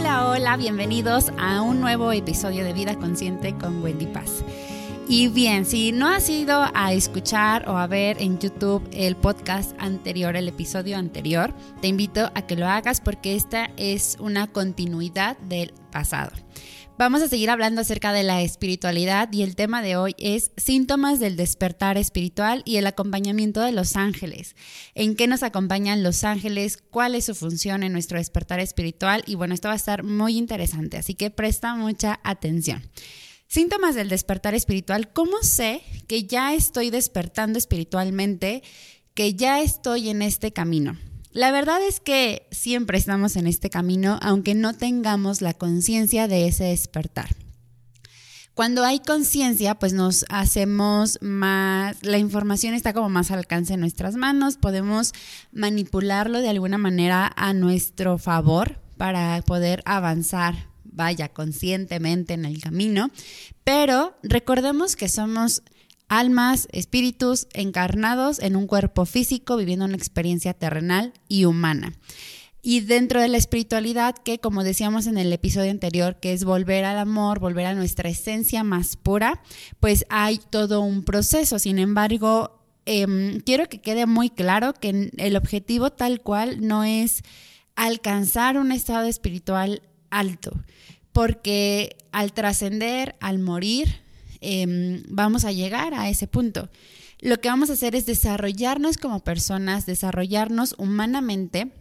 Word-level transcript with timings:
Hola, 0.00 0.28
hola, 0.30 0.56
bienvenidos 0.56 1.30
a 1.36 1.60
un 1.60 1.82
nuevo 1.82 2.10
episodio 2.10 2.64
de 2.64 2.72
Vida 2.72 2.94
Consciente 2.94 3.54
con 3.54 3.82
Wendy 3.82 4.06
Paz. 4.06 4.42
Y 5.06 5.28
bien, 5.28 5.66
si 5.66 5.92
no 5.92 6.08
has 6.08 6.30
ido 6.30 6.70
a 6.72 6.94
escuchar 6.94 7.68
o 7.68 7.76
a 7.76 7.86
ver 7.86 8.16
en 8.18 8.38
YouTube 8.38 8.82
el 8.94 9.14
podcast 9.14 9.78
anterior, 9.78 10.36
el 10.36 10.48
episodio 10.48 10.96
anterior, 10.96 11.52
te 11.82 11.88
invito 11.88 12.30
a 12.34 12.46
que 12.46 12.56
lo 12.56 12.66
hagas 12.66 13.02
porque 13.02 13.36
esta 13.36 13.68
es 13.76 14.16
una 14.20 14.46
continuidad 14.46 15.36
del 15.36 15.74
pasado. 15.92 16.32
Vamos 16.98 17.22
a 17.22 17.28
seguir 17.28 17.48
hablando 17.48 17.80
acerca 17.80 18.12
de 18.12 18.22
la 18.22 18.42
espiritualidad 18.42 19.32
y 19.32 19.42
el 19.42 19.56
tema 19.56 19.80
de 19.80 19.96
hoy 19.96 20.14
es 20.18 20.52
síntomas 20.58 21.18
del 21.18 21.36
despertar 21.36 21.96
espiritual 21.96 22.62
y 22.66 22.76
el 22.76 22.86
acompañamiento 22.86 23.62
de 23.62 23.72
los 23.72 23.96
ángeles. 23.96 24.54
¿En 24.94 25.16
qué 25.16 25.26
nos 25.26 25.42
acompañan 25.42 26.02
los 26.02 26.24
ángeles? 26.24 26.76
¿Cuál 26.76 27.14
es 27.14 27.24
su 27.24 27.34
función 27.34 27.82
en 27.82 27.92
nuestro 27.92 28.18
despertar 28.18 28.60
espiritual? 28.60 29.22
Y 29.26 29.34
bueno, 29.34 29.54
esto 29.54 29.68
va 29.68 29.74
a 29.74 29.76
estar 29.76 30.02
muy 30.02 30.36
interesante, 30.36 30.98
así 30.98 31.14
que 31.14 31.30
presta 31.30 31.74
mucha 31.74 32.20
atención. 32.22 32.82
Síntomas 33.46 33.94
del 33.94 34.08
despertar 34.08 34.54
espiritual. 34.54 35.12
¿Cómo 35.12 35.38
sé 35.42 35.82
que 36.06 36.24
ya 36.24 36.54
estoy 36.54 36.90
despertando 36.90 37.58
espiritualmente, 37.58 38.62
que 39.14 39.34
ya 39.34 39.60
estoy 39.60 40.10
en 40.10 40.22
este 40.22 40.52
camino? 40.52 40.98
La 41.32 41.52
verdad 41.52 41.80
es 41.86 42.00
que 42.00 42.48
siempre 42.50 42.98
estamos 42.98 43.36
en 43.36 43.46
este 43.46 43.70
camino, 43.70 44.18
aunque 44.20 44.54
no 44.56 44.74
tengamos 44.74 45.42
la 45.42 45.54
conciencia 45.54 46.26
de 46.26 46.48
ese 46.48 46.64
despertar. 46.64 47.28
Cuando 48.54 48.84
hay 48.84 48.98
conciencia, 48.98 49.76
pues 49.76 49.92
nos 49.92 50.24
hacemos 50.28 51.18
más, 51.22 51.96
la 52.02 52.18
información 52.18 52.74
está 52.74 52.92
como 52.92 53.08
más 53.08 53.30
al 53.30 53.38
alcance 53.38 53.74
de 53.74 53.76
nuestras 53.78 54.16
manos, 54.16 54.56
podemos 54.56 55.12
manipularlo 55.52 56.40
de 56.40 56.48
alguna 56.48 56.76
manera 56.76 57.32
a 57.36 57.54
nuestro 57.54 58.18
favor 58.18 58.80
para 58.96 59.40
poder 59.42 59.82
avanzar, 59.86 60.68
vaya, 60.84 61.28
conscientemente 61.28 62.34
en 62.34 62.44
el 62.44 62.60
camino, 62.60 63.10
pero 63.62 64.14
recordemos 64.24 64.96
que 64.96 65.08
somos 65.08 65.62
almas, 66.10 66.68
espíritus 66.72 67.46
encarnados 67.54 68.40
en 68.40 68.56
un 68.56 68.66
cuerpo 68.66 69.06
físico 69.06 69.56
viviendo 69.56 69.84
una 69.84 69.96
experiencia 69.96 70.52
terrenal 70.52 71.14
y 71.28 71.44
humana. 71.46 71.94
Y 72.62 72.80
dentro 72.80 73.22
de 73.22 73.28
la 73.28 73.38
espiritualidad, 73.38 74.16
que 74.16 74.38
como 74.38 74.64
decíamos 74.64 75.06
en 75.06 75.16
el 75.16 75.32
episodio 75.32 75.70
anterior, 75.70 76.16
que 76.20 76.32
es 76.32 76.44
volver 76.44 76.84
al 76.84 76.98
amor, 76.98 77.38
volver 77.38 77.64
a 77.64 77.74
nuestra 77.74 78.10
esencia 78.10 78.64
más 78.64 78.96
pura, 78.96 79.40
pues 79.78 80.04
hay 80.10 80.40
todo 80.50 80.80
un 80.82 81.04
proceso. 81.04 81.58
Sin 81.60 81.78
embargo, 81.78 82.60
em, 82.84 83.40
quiero 83.40 83.68
que 83.68 83.80
quede 83.80 84.04
muy 84.06 84.30
claro 84.30 84.74
que 84.74 85.12
el 85.16 85.36
objetivo 85.36 85.90
tal 85.90 86.20
cual 86.20 86.66
no 86.66 86.82
es 86.82 87.22
alcanzar 87.76 88.58
un 88.58 88.72
estado 88.72 89.06
espiritual 89.06 89.80
alto, 90.10 90.52
porque 91.12 91.96
al 92.10 92.32
trascender, 92.32 93.14
al 93.20 93.38
morir, 93.38 94.09
Em, 94.40 95.02
vamos 95.08 95.44
a 95.44 95.52
llegar 95.52 95.94
a 95.94 96.08
ese 96.08 96.26
punto. 96.26 96.70
Lo 97.20 97.40
que 97.40 97.48
vamos 97.48 97.70
a 97.70 97.74
hacer 97.74 97.94
es 97.94 98.06
desarrollarnos 98.06 98.96
como 98.96 99.22
personas, 99.22 99.86
desarrollarnos 99.86 100.74
humanamente 100.78 101.72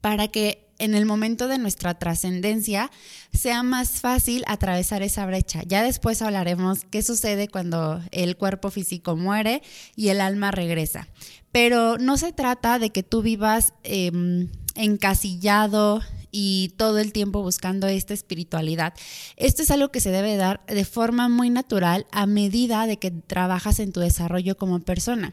para 0.00 0.28
que 0.28 0.64
en 0.78 0.94
el 0.94 1.06
momento 1.06 1.48
de 1.48 1.58
nuestra 1.58 1.94
trascendencia 1.94 2.90
sea 3.32 3.62
más 3.62 4.00
fácil 4.00 4.44
atravesar 4.46 5.02
esa 5.02 5.26
brecha. 5.26 5.62
Ya 5.66 5.82
después 5.82 6.22
hablaremos 6.22 6.84
qué 6.90 7.02
sucede 7.02 7.48
cuando 7.48 8.02
el 8.10 8.36
cuerpo 8.36 8.70
físico 8.70 9.16
muere 9.16 9.62
y 9.96 10.08
el 10.08 10.20
alma 10.20 10.50
regresa. 10.50 11.08
Pero 11.52 11.98
no 11.98 12.16
se 12.16 12.32
trata 12.32 12.78
de 12.78 12.90
que 12.90 13.02
tú 13.02 13.22
vivas 13.22 13.72
em, 13.82 14.50
encasillado 14.74 16.00
y 16.36 16.74
todo 16.76 16.98
el 16.98 17.12
tiempo 17.12 17.42
buscando 17.42 17.86
esta 17.86 18.12
espiritualidad. 18.12 18.92
Esto 19.36 19.62
es 19.62 19.70
algo 19.70 19.92
que 19.92 20.00
se 20.00 20.10
debe 20.10 20.36
dar 20.36 20.66
de 20.66 20.84
forma 20.84 21.28
muy 21.28 21.48
natural 21.48 22.08
a 22.10 22.26
medida 22.26 22.88
de 22.88 22.98
que 22.98 23.12
trabajas 23.12 23.78
en 23.78 23.92
tu 23.92 24.00
desarrollo 24.00 24.56
como 24.56 24.80
persona. 24.80 25.32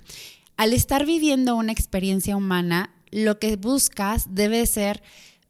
Al 0.57 0.73
estar 0.73 1.07
viviendo 1.07 1.55
una 1.55 1.71
experiencia 1.71 2.37
humana, 2.37 2.93
lo 3.09 3.39
que 3.39 3.55
buscas 3.55 4.35
debe 4.35 4.63
ser 4.67 5.01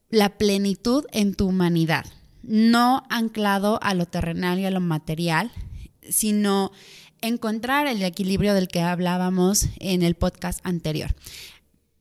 la 0.10 0.38
plenitud 0.38 1.04
en 1.12 1.34
tu 1.34 1.50
humanidad, 1.50 2.06
no 2.44 3.04
anclado 3.10 3.78
a 3.84 3.94
lo 3.94 4.06
terrenal 4.06 4.58
y 4.58 4.66
a 4.66 4.72
lo 4.72 4.80
material, 4.80 5.52
sino 6.10 6.72
encontrar 7.20 7.88
el 7.88 8.02
equilibrio 8.04 8.54
del 8.54 8.70
que 8.70 8.80
hablábamos 8.80 9.68
en 9.80 10.02
el 10.02 10.16
podcast 10.16 10.62
anterior. 10.64 11.14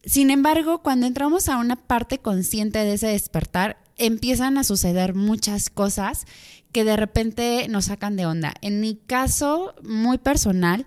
Sin 0.04 0.30
embargo, 0.30 0.82
cuando 0.82 1.06
entramos 1.06 1.48
a 1.48 1.58
una 1.58 1.76
parte 1.76 2.18
consciente 2.18 2.78
de 2.78 2.94
ese 2.94 3.08
despertar, 3.08 3.78
empiezan 3.98 4.56
a 4.56 4.64
suceder 4.64 5.14
muchas 5.14 5.68
cosas 5.68 6.24
que 6.72 6.84
de 6.84 6.96
repente 6.96 7.66
nos 7.68 7.86
sacan 7.86 8.16
de 8.16 8.26
onda. 8.26 8.54
En 8.62 8.80
mi 8.80 8.94
caso 8.94 9.74
muy 9.82 10.18
personal, 10.18 10.86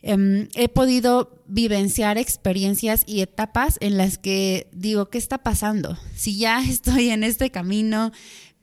em, 0.00 0.48
he 0.54 0.68
podido 0.68 1.42
vivenciar 1.46 2.16
experiencias 2.16 3.04
y 3.06 3.20
etapas 3.20 3.76
en 3.80 3.98
las 3.98 4.16
que 4.16 4.68
digo, 4.72 5.10
¿qué 5.10 5.18
está 5.18 5.38
pasando? 5.38 5.98
Si 6.16 6.38
ya 6.38 6.62
estoy 6.68 7.10
en 7.10 7.24
este 7.24 7.50
camino 7.50 8.12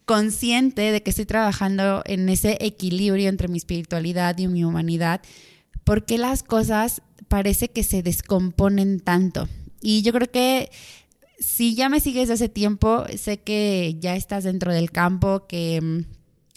consciente 0.06 0.92
de 0.92 1.04
que 1.04 1.12
estoy 1.12 1.26
trabajando 1.26 2.02
en 2.06 2.30
ese 2.30 2.58
equilibrio 2.62 3.30
entre 3.30 3.48
mi 3.48 3.60
espiritualidad 3.60 4.36
y 4.40 4.48
mi 4.48 4.64
humanidad, 4.64 5.22
¿por 5.84 6.06
qué 6.06 6.18
las 6.18 6.42
cosas 6.42 7.04
parece 7.28 7.70
que 7.70 7.84
se 7.84 8.02
descomponen 8.02 9.00
tanto? 9.00 9.48
Y 9.82 10.02
yo 10.02 10.12
creo 10.12 10.30
que 10.30 10.72
si 11.40 11.76
ya 11.76 11.90
me 11.90 12.00
sigues 12.00 12.30
hace 12.30 12.50
tiempo, 12.50 13.06
sé 13.18 13.40
que 13.40 13.96
ya 14.00 14.16
estás 14.16 14.44
dentro 14.44 14.74
del 14.74 14.92
campo, 14.92 15.48
que 15.48 15.80
mm, 15.82 16.06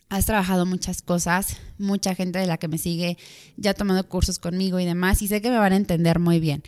has 0.08 0.26
trabajado 0.26 0.66
muchas 0.66 1.02
cosas, 1.02 1.56
mucha 1.78 2.14
gente 2.14 2.38
de 2.38 2.46
la 2.46 2.58
que 2.58 2.68
me 2.68 2.78
sigue 2.78 3.16
ya 3.56 3.70
ha 3.70 3.74
tomado 3.74 4.08
cursos 4.08 4.38
conmigo 4.38 4.80
y 4.80 4.84
demás, 4.84 5.22
y 5.22 5.28
sé 5.28 5.40
que 5.40 5.50
me 5.50 5.58
van 5.58 5.72
a 5.72 5.76
entender 5.76 6.18
muy 6.18 6.40
bien. 6.40 6.62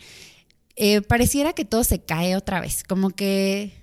Eh, 0.77 1.01
pareciera 1.01 1.53
que 1.53 1.65
todo 1.65 1.83
se 1.83 1.99
cae 1.99 2.35
otra 2.35 2.59
vez, 2.59 2.83
como 2.83 3.09
que 3.09 3.73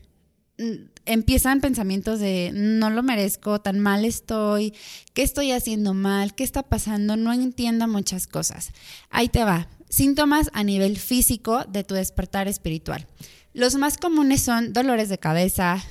mm, 0.59 0.93
empiezan 1.07 1.61
pensamientos 1.61 2.21
de 2.21 2.51
no 2.55 2.91
lo 2.91 3.03
merezco, 3.03 3.61
tan 3.61 3.81
mal 3.81 4.05
estoy, 4.05 4.75
qué 5.15 5.23
estoy 5.23 5.53
haciendo 5.53 5.95
mal, 5.95 6.35
qué 6.35 6.45
está 6.45 6.63
pasando, 6.63 7.17
no 7.17 7.33
entiendo 7.33 7.89
muchas 7.89 8.27
cosas. 8.27 8.71
Ahí 9.11 9.29
te 9.29 9.45
va. 9.45 9.69
Síntomas 9.93 10.49
a 10.55 10.65
nivel 10.65 10.97
físico 10.97 11.67
de 11.69 11.85
tu 11.85 11.95
despertar 11.95 12.49
espiritual. 12.49 13.07
Los 13.53 13.75
más 13.75 13.99
comunes 13.99 14.41
son 14.41 14.73
dolores 14.73 15.11
de 15.11 15.19
cabeza, 15.19 15.85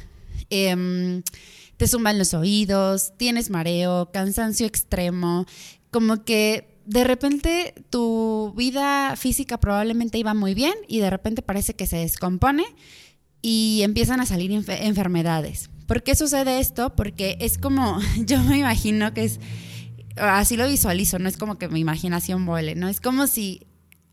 em, 0.49 1.21
te 1.77 1.85
zumban 1.85 2.17
los 2.17 2.33
oídos, 2.33 3.13
tienes 3.17 3.51
mareo, 3.51 4.09
cansancio 4.11 4.65
extremo, 4.65 5.45
como 5.91 6.25
que 6.25 6.79
de 6.87 7.03
repente 7.03 7.75
tu 7.91 8.55
vida 8.57 9.15
física 9.17 9.59
probablemente 9.59 10.17
iba 10.17 10.33
muy 10.33 10.55
bien 10.55 10.73
y 10.87 10.99
de 10.99 11.11
repente 11.11 11.43
parece 11.43 11.75
que 11.75 11.85
se 11.85 11.97
descompone 11.97 12.65
y 13.43 13.81
empiezan 13.83 14.19
a 14.19 14.25
salir 14.25 14.51
enfermedades. 14.51 15.69
¿Por 15.85 16.01
qué 16.01 16.15
sucede 16.15 16.59
esto? 16.59 16.95
Porque 16.95 17.37
es 17.39 17.59
como, 17.59 17.99
yo 18.25 18.41
me 18.41 18.57
imagino 18.57 19.13
que 19.13 19.25
es, 19.25 19.39
así 20.15 20.57
lo 20.57 20.67
visualizo, 20.67 21.19
no 21.19 21.29
es 21.29 21.37
como 21.37 21.59
que 21.59 21.67
mi 21.67 21.81
imaginación 21.81 22.47
vuele, 22.47 22.73
¿no? 22.73 22.87
Es 22.87 22.99
como 22.99 23.27
si 23.27 23.67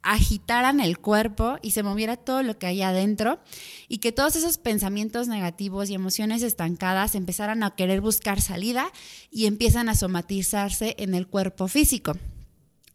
agitaran 0.09 0.81
el 0.81 0.99
cuerpo 0.99 1.59
y 1.61 1.73
se 1.73 1.83
moviera 1.83 2.17
todo 2.17 2.43
lo 2.43 2.59
que 2.59 2.67
hay 2.67 2.81
adentro 2.81 3.41
y 3.89 3.99
que 3.99 4.11
todos 4.11 4.37
esos 4.37 4.57
pensamientos 4.57 5.29
negativos 5.29 5.91
y 5.91 5.95
emociones 5.95 6.43
estancadas 6.43 7.15
empezaran 7.15 7.63
a 7.63 7.75
querer 7.75 8.01
buscar 8.01 8.41
salida 8.41 8.91
y 9.31 9.45
empiezan 9.45 9.91
a 9.91 9.95
somatizarse 9.95 10.97
en 10.99 11.15
el 11.15 11.27
cuerpo 11.27 11.69
físico. 11.69 12.15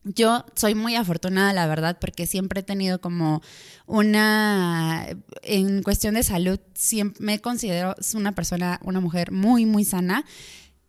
Yo 0.03 0.43
soy 0.55 0.73
muy 0.73 0.95
afortunada, 0.95 1.53
la 1.53 1.67
verdad, 1.67 1.99
porque 2.01 2.25
siempre 2.25 2.61
he 2.61 2.63
tenido 2.63 2.99
como 2.99 3.43
una, 3.85 5.07
en 5.43 5.83
cuestión 5.83 6.15
de 6.15 6.23
salud, 6.23 6.59
siempre 6.73 7.23
me 7.23 7.39
considero 7.39 7.95
una 8.15 8.31
persona, 8.31 8.79
una 8.83 9.01
mujer 9.01 9.31
muy, 9.31 9.67
muy 9.67 9.85
sana. 9.85 10.25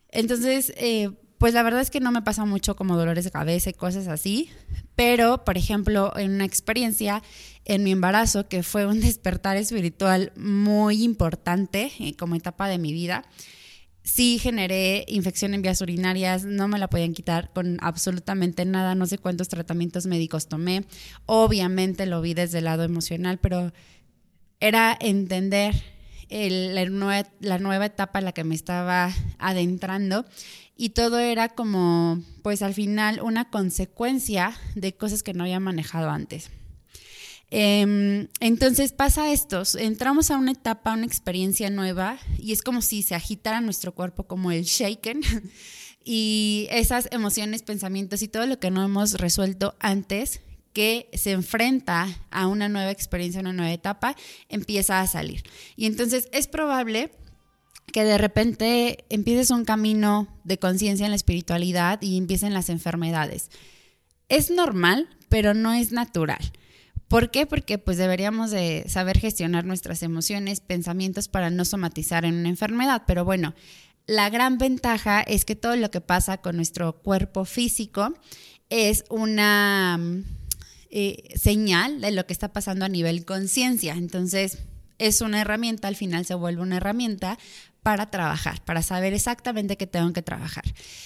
Entonces, 0.09 0.73
eh, 0.77 1.11
pues 1.37 1.53
la 1.53 1.63
verdad 1.63 1.81
es 1.81 1.91
que 1.91 1.99
no 1.99 2.11
me 2.11 2.21
pasa 2.21 2.45
mucho 2.45 2.75
como 2.75 2.97
dolores 2.97 3.25
de 3.25 3.31
cabeza 3.31 3.69
y 3.69 3.73
cosas 3.73 4.07
así, 4.07 4.49
pero 4.95 5.43
por 5.43 5.57
ejemplo, 5.57 6.13
en 6.17 6.31
una 6.31 6.45
experiencia 6.45 7.21
en 7.65 7.83
mi 7.83 7.91
embarazo 7.91 8.47
que 8.47 8.63
fue 8.63 8.85
un 8.85 8.99
despertar 9.01 9.57
espiritual 9.57 10.31
muy 10.35 11.03
importante 11.03 11.91
eh, 11.99 12.15
como 12.15 12.35
etapa 12.35 12.67
de 12.67 12.77
mi 12.77 12.93
vida, 12.93 13.23
sí 14.03 14.37
generé 14.39 15.03
infección 15.07 15.53
en 15.53 15.61
vías 15.61 15.81
urinarias, 15.81 16.45
no 16.45 16.67
me 16.67 16.79
la 16.79 16.89
podían 16.89 17.13
quitar 17.13 17.51
con 17.53 17.77
absolutamente 17.81 18.63
nada, 18.63 18.95
no 18.95 19.07
sé 19.07 19.17
cuántos 19.17 19.49
tratamientos 19.49 20.05
médicos 20.05 20.47
tomé, 20.47 20.85
obviamente 21.25 22.05
lo 22.05 22.21
vi 22.21 22.33
desde 22.33 22.59
el 22.59 22.65
lado 22.65 22.83
emocional, 22.83 23.39
pero 23.39 23.73
era 24.59 24.95
entender 24.99 25.75
la, 26.29 26.85
nueva, 26.85 27.29
la 27.39 27.59
nueva 27.59 27.85
etapa 27.85 28.19
en 28.19 28.25
la 28.25 28.31
que 28.31 28.43
me 28.43 28.55
estaba 28.55 29.11
adentrando 29.37 30.25
y 30.77 30.89
todo 30.89 31.19
era 31.19 31.49
como, 31.49 32.21
pues 32.41 32.61
al 32.61 32.73
final, 32.73 33.21
una 33.21 33.49
consecuencia 33.49 34.57
de 34.75 34.93
cosas 34.93 35.23
que 35.23 35.33
no 35.33 35.43
había 35.43 35.59
manejado 35.59 36.09
antes. 36.09 36.49
Em, 37.51 38.27
entonces 38.39 38.91
pasa 38.91 39.31
esto, 39.31 39.63
entramos 39.77 40.31
a 40.31 40.37
una 40.37 40.51
etapa, 40.51 40.93
una 40.93 41.05
experiencia 41.05 41.69
nueva 41.69 42.17
y 42.39 42.51
es 42.51 42.61
como 42.63 42.81
si 42.81 43.03
se 43.03 43.13
agitara 43.13 43.61
nuestro 43.61 43.93
cuerpo 43.93 44.23
como 44.23 44.51
el 44.51 44.63
shaken 44.63 45.21
y 46.03 46.67
esas 46.71 47.07
emociones, 47.11 47.61
pensamientos 47.61 48.23
y 48.23 48.27
todo 48.27 48.45
lo 48.47 48.59
que 48.59 48.71
no 48.71 48.83
hemos 48.83 49.13
resuelto 49.13 49.75
antes 49.79 50.41
que 50.73 51.09
se 51.13 51.31
enfrenta 51.31 52.07
a 52.31 52.47
una 52.47 52.67
nueva 52.67 52.91
experiencia, 52.91 53.39
una 53.39 53.53
nueva 53.53 53.71
etapa, 53.71 54.15
empieza 54.49 54.99
a 54.99 55.07
salir. 55.07 55.43
Y 55.77 55.85
entonces 55.85 56.27
es 56.33 56.47
probable 56.47 57.11
que 57.91 58.03
de 58.03 58.17
repente 58.17 59.05
empieces 59.09 59.51
un 59.51 59.65
camino 59.65 60.27
de 60.43 60.59
conciencia 60.59 61.05
en 61.05 61.11
la 61.11 61.15
espiritualidad 61.15 62.01
y 62.01 62.17
empiecen 62.17 62.53
las 62.53 62.69
enfermedades. 62.69 63.49
Es 64.29 64.51
normal, 64.51 65.07
pero 65.29 65.53
no 65.53 65.73
es 65.73 65.91
natural. 65.91 66.51
¿Por 67.07 67.29
qué? 67.29 67.45
Porque 67.45 67.77
pues 67.77 67.97
deberíamos 67.97 68.51
de 68.51 68.85
saber 68.87 69.19
gestionar 69.19 69.63
nuestras 69.63 70.01
emociones, 70.01 70.59
pensamientos 70.59 71.27
para 71.27 71.49
no 71.49 71.63
somatizar 71.63 72.25
en 72.25 72.35
una 72.35 72.49
enfermedad. 72.49 73.03
Pero 73.05 73.23
bueno, 73.23 73.53
la 74.07 74.29
gran 74.29 74.57
ventaja 74.57 75.21
es 75.21 75.45
que 75.45 75.55
todo 75.55 75.75
lo 75.75 75.91
que 75.91 76.01
pasa 76.01 76.37
con 76.37 76.55
nuestro 76.55 77.01
cuerpo 77.01 77.45
físico 77.45 78.13
es 78.69 79.05
una 79.09 79.99
eh, 80.89 81.29
señal 81.35 82.01
de 82.01 82.11
lo 82.11 82.25
que 82.25 82.33
está 82.33 82.51
pasando 82.51 82.85
a 82.85 82.89
nivel 82.89 83.25
conciencia. 83.25 83.93
Entonces, 83.93 84.59
es 84.97 85.21
una 85.21 85.41
herramienta, 85.41 85.87
al 85.87 85.95
final 85.95 86.25
se 86.25 86.35
vuelve 86.35 86.61
una 86.61 86.77
herramienta 86.77 87.37
para 87.85 88.09
trabajar, 88.09 88.65
para 88.65 88.81
saber 88.81 89.13
exactamente 89.13 89.77
qué 89.77 89.85
tengo 89.85 90.11
que 90.11 90.23
trabajar. 90.23 90.63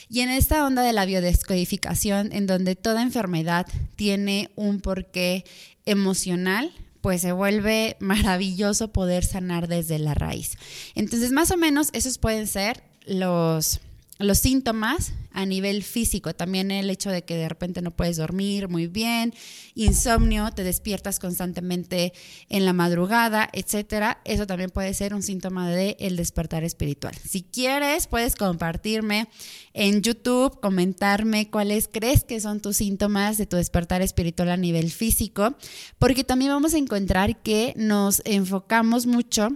Y 0.07 0.21
en 0.21 0.29
esta 0.29 0.65
onda 0.65 0.81
de 0.81 0.93
la 0.93 1.03
biodescodificación, 1.03 2.31
en 2.31 2.47
donde 2.47 2.77
toda 2.77 3.01
enfermedad 3.01 3.67
tiene 3.97 4.49
un 4.55 4.79
porqué 4.79 5.43
emocional, 5.85 6.71
pues 7.01 7.19
se 7.19 7.33
vuelve 7.33 7.97
maravilloso 7.99 8.93
poder 8.93 9.25
sanar 9.25 9.67
desde 9.67 9.99
la 9.99 10.13
raíz. 10.13 10.57
Entonces, 10.95 11.33
más 11.33 11.51
o 11.51 11.57
menos, 11.57 11.89
esos 11.91 12.17
pueden 12.17 12.47
ser 12.47 12.81
los 13.05 13.81
los 14.19 14.39
síntomas 14.39 15.13
a 15.31 15.45
nivel 15.45 15.83
físico, 15.83 16.35
también 16.35 16.71
el 16.71 16.89
hecho 16.89 17.09
de 17.09 17.23
que 17.23 17.37
de 17.37 17.47
repente 17.47 17.81
no 17.81 17.91
puedes 17.91 18.17
dormir 18.17 18.67
muy 18.67 18.87
bien, 18.87 19.33
insomnio, 19.75 20.51
te 20.51 20.63
despiertas 20.63 21.19
constantemente 21.19 22.11
en 22.49 22.65
la 22.65 22.73
madrugada, 22.73 23.47
etcétera, 23.53 24.19
eso 24.25 24.45
también 24.45 24.71
puede 24.71 24.93
ser 24.93 25.13
un 25.13 25.23
síntoma 25.23 25.69
de 25.69 25.95
el 25.99 26.17
despertar 26.17 26.65
espiritual. 26.65 27.15
Si 27.25 27.43
quieres, 27.43 28.07
puedes 28.07 28.35
compartirme 28.35 29.29
en 29.73 30.01
YouTube, 30.01 30.59
comentarme 30.59 31.49
cuáles 31.49 31.87
crees 31.87 32.25
que 32.25 32.41
son 32.41 32.59
tus 32.59 32.77
síntomas 32.77 33.37
de 33.37 33.45
tu 33.45 33.55
despertar 33.55 34.01
espiritual 34.01 34.49
a 34.49 34.57
nivel 34.57 34.91
físico, 34.91 35.55
porque 35.97 36.25
también 36.25 36.51
vamos 36.51 36.73
a 36.73 36.77
encontrar 36.77 37.41
que 37.41 37.73
nos 37.77 38.21
enfocamos 38.25 39.05
mucho 39.05 39.55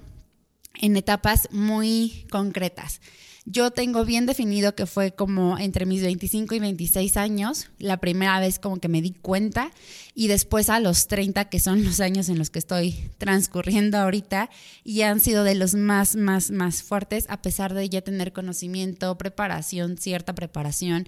en 0.83 0.97
etapas 0.97 1.47
muy 1.49 2.27
concretas. 2.29 2.99
Yo 3.45 3.71
tengo 3.71 4.03
bien 4.03 4.25
definido 4.25 4.75
que 4.75 4.85
fue 4.85 5.13
como 5.13 5.57
entre 5.57 5.85
mis 5.85 6.01
25 6.01 6.55
y 6.55 6.59
26 6.59 7.15
años, 7.15 7.69
la 7.79 7.97
primera 7.97 8.39
vez 8.41 8.59
como 8.59 8.79
que 8.79 8.89
me 8.89 9.01
di 9.01 9.11
cuenta 9.11 9.71
y 10.13 10.27
después 10.27 10.69
a 10.69 10.81
los 10.81 11.07
30, 11.07 11.45
que 11.45 11.61
son 11.61 11.85
los 11.85 12.01
años 12.01 12.27
en 12.27 12.37
los 12.37 12.49
que 12.49 12.59
estoy 12.59 12.95
transcurriendo 13.17 13.97
ahorita, 13.97 14.49
y 14.83 15.01
han 15.01 15.21
sido 15.21 15.45
de 15.45 15.55
los 15.55 15.73
más, 15.73 16.17
más, 16.17 16.51
más 16.51 16.83
fuertes, 16.83 17.27
a 17.29 17.41
pesar 17.41 17.73
de 17.73 17.87
ya 17.87 18.01
tener 18.01 18.33
conocimiento, 18.33 19.17
preparación, 19.17 19.97
cierta 19.97 20.35
preparación, 20.35 21.07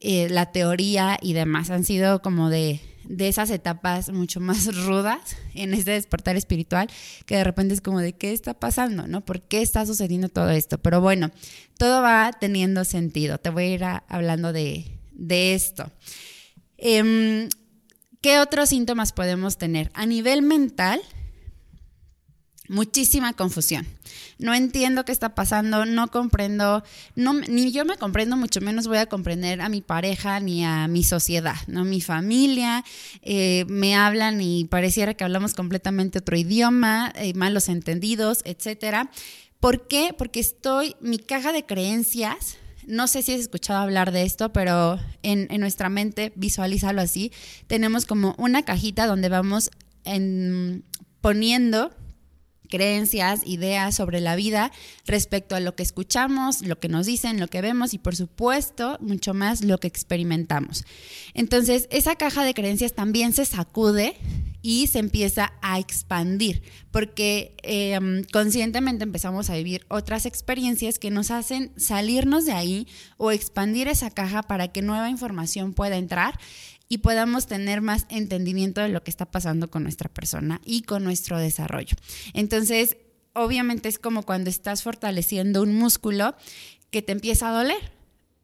eh, 0.00 0.28
la 0.30 0.50
teoría 0.50 1.16
y 1.22 1.32
demás. 1.32 1.70
Han 1.70 1.84
sido 1.84 2.22
como 2.22 2.50
de 2.50 2.80
de 3.04 3.28
esas 3.28 3.50
etapas 3.50 4.10
mucho 4.10 4.40
más 4.40 4.74
rudas 4.86 5.36
en 5.54 5.74
este 5.74 5.92
despertar 5.92 6.36
espiritual, 6.36 6.88
que 7.26 7.36
de 7.36 7.44
repente 7.44 7.74
es 7.74 7.80
como 7.80 8.00
de 8.00 8.12
qué 8.14 8.32
está 8.32 8.54
pasando, 8.54 9.06
¿no? 9.06 9.24
¿Por 9.24 9.42
qué 9.42 9.62
está 9.62 9.86
sucediendo 9.86 10.28
todo 10.28 10.50
esto? 10.50 10.78
Pero 10.78 11.00
bueno, 11.00 11.30
todo 11.78 12.02
va 12.02 12.30
teniendo 12.38 12.84
sentido. 12.84 13.38
Te 13.38 13.50
voy 13.50 13.64
a 13.64 13.68
ir 13.68 13.84
hablando 14.08 14.52
de, 14.52 14.98
esto. 15.28 15.90
Em, 16.78 17.48
¿Qué 18.20 18.38
otros 18.38 18.68
síntomas 18.68 19.12
podemos 19.12 19.58
tener? 19.58 19.90
A 19.94 20.06
nivel 20.06 20.42
mental, 20.42 21.00
muchísima 22.68 23.32
confusión. 23.32 23.86
No 24.42 24.54
entiendo 24.54 25.04
qué 25.04 25.12
está 25.12 25.34
pasando, 25.34 25.86
no 25.86 26.08
comprendo, 26.08 26.82
ni 27.14 27.72
yo 27.72 27.84
me 27.84 27.96
comprendo, 27.96 28.36
mucho 28.36 28.60
menos 28.60 28.88
voy 28.88 28.98
a 28.98 29.06
comprender 29.06 29.60
a 29.60 29.68
mi 29.68 29.80
pareja 29.80 30.40
ni 30.40 30.64
a 30.64 30.88
mi 30.88 31.04
sociedad, 31.04 31.56
¿no? 31.68 31.84
Mi 31.84 32.00
familia 32.00 32.84
eh, 33.22 33.64
me 33.68 33.94
hablan 33.94 34.40
y 34.40 34.64
pareciera 34.64 35.14
que 35.14 35.24
hablamos 35.24 35.54
completamente 35.54 36.18
otro 36.18 36.36
idioma, 36.36 37.12
eh, 37.16 37.34
malos 37.34 37.68
entendidos, 37.68 38.40
etcétera. 38.44 39.10
¿Por 39.60 39.86
qué? 39.86 40.14
Porque 40.16 40.40
estoy, 40.40 40.96
mi 41.00 41.18
caja 41.18 41.52
de 41.52 41.64
creencias, 41.64 42.56
no 42.86 43.06
sé 43.06 43.22
si 43.22 43.32
has 43.32 43.40
escuchado 43.40 43.78
hablar 43.78 44.10
de 44.10 44.24
esto, 44.24 44.52
pero 44.52 44.98
en, 45.22 45.48
nuestra 45.60 45.88
mente, 45.88 46.32
visualízalo 46.34 47.00
así, 47.00 47.32
tenemos 47.68 48.06
como 48.06 48.34
una 48.38 48.64
cajita 48.64 49.06
donde 49.06 49.28
vamos 49.28 49.70
en, 50.04 50.84
poniendo 51.20 51.92
creencias, 52.72 53.42
ideas 53.44 53.94
sobre 53.94 54.22
la 54.22 54.34
vida 54.34 54.72
respecto 55.04 55.54
a 55.54 55.60
lo 55.60 55.76
que 55.76 55.82
escuchamos, 55.82 56.62
lo 56.62 56.80
que 56.80 56.88
nos 56.88 57.04
dicen, 57.04 57.38
lo 57.38 57.48
que 57.48 57.60
vemos 57.60 57.92
y 57.92 57.98
por 57.98 58.16
supuesto 58.16 58.96
mucho 59.00 59.34
más 59.34 59.62
lo 59.62 59.76
que 59.76 59.88
experimentamos. 59.88 60.86
Entonces 61.34 61.86
esa 61.90 62.16
caja 62.16 62.44
de 62.44 62.54
creencias 62.54 62.94
también 62.94 63.34
se 63.34 63.44
sacude 63.44 64.16
y 64.62 64.86
se 64.86 65.00
empieza 65.00 65.52
a 65.60 65.78
expandir, 65.78 66.62
porque 66.90 67.56
em, 67.62 68.24
conscientemente 68.32 69.04
empezamos 69.04 69.50
a 69.50 69.56
vivir 69.56 69.84
otras 69.88 70.24
experiencias 70.24 70.98
que 70.98 71.10
nos 71.10 71.30
hacen 71.30 71.72
salirnos 71.76 72.46
de 72.46 72.52
ahí 72.52 72.86
o 73.16 73.32
expandir 73.32 73.88
esa 73.88 74.10
caja 74.10 74.42
para 74.42 74.68
que 74.68 74.80
nueva 74.82 75.10
información 75.10 75.74
pueda 75.74 75.96
entrar 75.96 76.38
y 76.88 76.98
podamos 76.98 77.46
tener 77.46 77.80
más 77.80 78.06
entendimiento 78.08 78.80
de 78.80 78.88
lo 78.88 79.02
que 79.02 79.10
está 79.10 79.26
pasando 79.26 79.70
con 79.70 79.82
nuestra 79.82 80.08
persona 80.08 80.60
y 80.64 80.82
con 80.82 81.02
nuestro 81.04 81.38
desarrollo. 81.38 81.96
Entonces, 82.34 82.98
obviamente 83.32 83.88
es 83.88 83.98
como 83.98 84.24
cuando 84.24 84.50
estás 84.50 84.82
fortaleciendo 84.82 85.62
un 85.62 85.74
músculo 85.74 86.34
que 86.90 87.02
te 87.02 87.12
empieza 87.12 87.48
a 87.48 87.52
doler, 87.52 87.92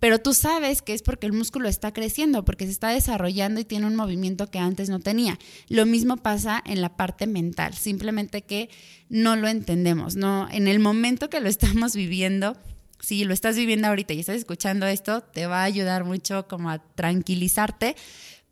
pero 0.00 0.21
tú 0.21 0.33
sabes 0.33 0.83
que 0.83 0.95
es 0.95 1.03
porque 1.03 1.27
el 1.27 1.33
músculo 1.33 1.69
está 1.69 1.93
creciendo, 1.93 2.45
porque 2.45 2.67
se 2.67 2.73
está 2.73 2.91
desarrollando 2.91 3.61
y 3.61 3.65
tiene 3.65 3.87
un 3.87 3.97
movimiento 3.97 4.50
que 4.50 4.59
antes 4.59 4.88
no 4.88 5.00
tenía. 5.00 5.38
Lo 5.69 5.87
mismo 5.87 6.17
pasa 6.17 6.62
en 6.64 6.81
la 6.81 6.97
parte 6.97 7.26
mental, 7.26 7.75
simplemente 7.75 8.43
que 8.43 8.71
no 9.09 9.37
lo 9.37 9.49
entendemos, 9.49 10.14
no 10.14 10.49
en 10.50 10.69
el 10.69 10.78
momento 10.78 11.31
que 11.31 11.40
lo 11.40 11.49
estamos 11.49 11.95
viviendo. 11.95 12.57
Si 13.00 13.25
lo 13.25 13.33
estás 13.33 13.57
viviendo 13.57 13.87
ahorita 13.87 14.12
y 14.12 14.21
estás 14.21 14.37
escuchando 14.37 14.85
esto, 14.87 15.21
te 15.21 15.47
va 15.47 15.61
a 15.61 15.64
ayudar 15.64 16.05
mucho 16.05 16.49
como 16.49 16.69
a 16.69 16.81
tranquilizarte, 16.81 17.95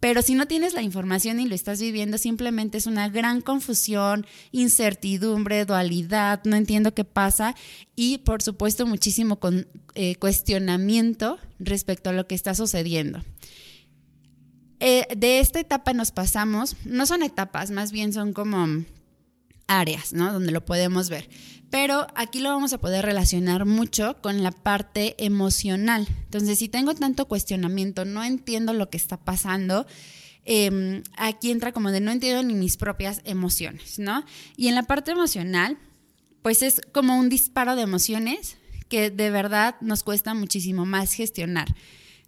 pero 0.00 0.22
si 0.22 0.34
no 0.34 0.46
tienes 0.46 0.74
la 0.74 0.82
información 0.82 1.40
y 1.40 1.46
lo 1.46 1.54
estás 1.54 1.80
viviendo, 1.80 2.18
simplemente 2.18 2.78
es 2.78 2.86
una 2.86 3.08
gran 3.08 3.40
confusión, 3.40 4.26
incertidumbre, 4.52 5.64
dualidad, 5.64 6.42
no 6.44 6.56
entiendo 6.56 6.94
qué 6.94 7.04
pasa 7.04 7.54
y 7.94 8.18
por 8.18 8.42
supuesto 8.42 8.86
muchísimo 8.86 9.38
eh, 9.94 10.16
cuestionamiento 10.16 11.38
respecto 11.58 12.10
a 12.10 12.12
lo 12.12 12.26
que 12.26 12.34
está 12.34 12.54
sucediendo. 12.54 13.22
Eh, 14.78 15.06
de 15.16 15.38
esta 15.40 15.60
etapa 15.60 15.94
nos 15.94 16.10
pasamos, 16.10 16.76
no 16.84 17.06
son 17.06 17.22
etapas, 17.22 17.70
más 17.70 17.92
bien 17.92 18.12
son 18.12 18.34
como 18.34 18.84
áreas, 19.66 20.12
¿no? 20.12 20.32
Donde 20.32 20.52
lo 20.52 20.64
podemos 20.64 21.08
ver. 21.08 21.28
Pero 21.70 22.06
aquí 22.14 22.40
lo 22.40 22.50
vamos 22.50 22.72
a 22.72 22.78
poder 22.78 23.04
relacionar 23.04 23.64
mucho 23.64 24.16
con 24.22 24.42
la 24.42 24.52
parte 24.52 25.14
emocional. 25.18 26.06
Entonces, 26.24 26.58
si 26.58 26.68
tengo 26.68 26.94
tanto 26.94 27.26
cuestionamiento, 27.26 28.04
no 28.04 28.22
entiendo 28.22 28.72
lo 28.72 28.88
que 28.88 28.96
está 28.96 29.16
pasando, 29.16 29.86
em, 30.44 31.02
aquí 31.16 31.50
entra 31.50 31.72
como 31.72 31.90
de 31.90 32.00
no 32.00 32.12
entiendo 32.12 32.42
ni 32.42 32.54
mis 32.54 32.76
propias 32.76 33.20
emociones, 33.24 33.98
¿no? 33.98 34.24
Y 34.56 34.68
en 34.68 34.76
la 34.76 34.84
parte 34.84 35.10
emocional, 35.10 35.76
pues 36.42 36.62
es 36.62 36.80
como 36.92 37.18
un 37.18 37.28
disparo 37.28 37.74
de 37.74 37.82
emociones 37.82 38.56
que 38.88 39.10
de 39.10 39.30
verdad 39.30 39.74
nos 39.80 40.04
cuesta 40.04 40.34
muchísimo 40.34 40.86
más 40.86 41.12
gestionar. 41.12 41.74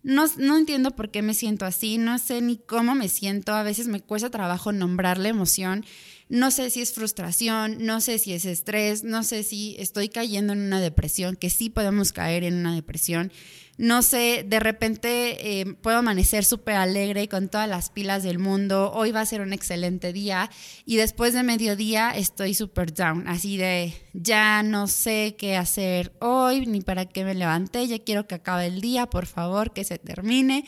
No, 0.03 0.27
no, 0.39 0.57
entiendo 0.57 0.93
por 0.93 1.11
qué 1.11 1.23
me 1.23 1.35
siento 1.35 1.67
así, 1.67 1.99
no 1.99 2.19
sé 2.19 2.41
ni 2.41 2.57
cómo 2.57 2.95
me 2.95 3.09
siento, 3.09 3.53
a 3.53 3.63
veces 3.63 3.89
me 3.89 4.01
cuesta 4.01 4.31
trabajo 4.31 4.73
nombrar 4.73 5.19
la 5.19 5.29
emoción 5.29 5.85
no 6.29 6.51
sé 6.51 6.69
si 6.71 6.83
es 6.83 6.93
frustración, 6.93 7.79
no 7.81 8.01
sé 8.01 8.19
si 8.19 8.35
es 8.35 8.45
estrés, 8.45 9.03
no 9.03 9.23
sé 9.23 9.43
si 9.43 9.77
estoy 9.79 10.11
cayendo 10.11 10.53
en 10.53 10.61
una 10.61 10.81
depresión, 10.81 11.37
que 11.37 11.49
sí 11.49 11.71
podemos 11.71 12.13
caer 12.13 12.45
en 12.45 12.55
una 12.55 12.75
depresión. 12.75 13.33
No 13.79 14.03
sé, 14.03 14.45
de 14.47 14.59
repente 14.59 15.61
eh, 15.61 15.75
puedo 15.75 15.99
amanecer 15.99 16.45
súper 16.45 16.75
alegre 16.75 17.29
con 17.29 17.49
todas 17.49 17.69
las 17.69 17.91
pilas 17.91 18.25
del 18.25 18.41
mundo. 18.41 18.91
Hoy 18.93 19.13
va 19.13 19.21
a 19.21 19.27
ser 19.27 19.41
un 19.41 19.53
excelente 19.53 20.13
día 20.13 20.51
y 20.85 20.97
después 20.97 21.33
de 21.33 21.45
mediodía 21.45 22.11
estoy 22.11 22.55
súper 22.55 22.93
down, 22.93 23.29
así 23.29 23.57
de 23.57 23.95
ya 24.13 24.65
no 24.65 24.89
sé 24.89 25.37
qué 25.39 25.57
hacer 25.57 26.13
hoy 26.21 26.67
ni 26.67 26.81
para 26.81 27.07
qué 27.07 27.25
me 27.25 27.37
levanté. 27.37 27.87
Ya 27.87 28.01
quiero 28.01 28.27
que 28.27 28.35
acabe 28.35 28.67
el 28.67 28.81
día, 28.81 29.07
por 29.07 29.27
favor, 29.27 29.73
que 29.73 29.85
se 29.85 29.99
termine, 29.99 30.65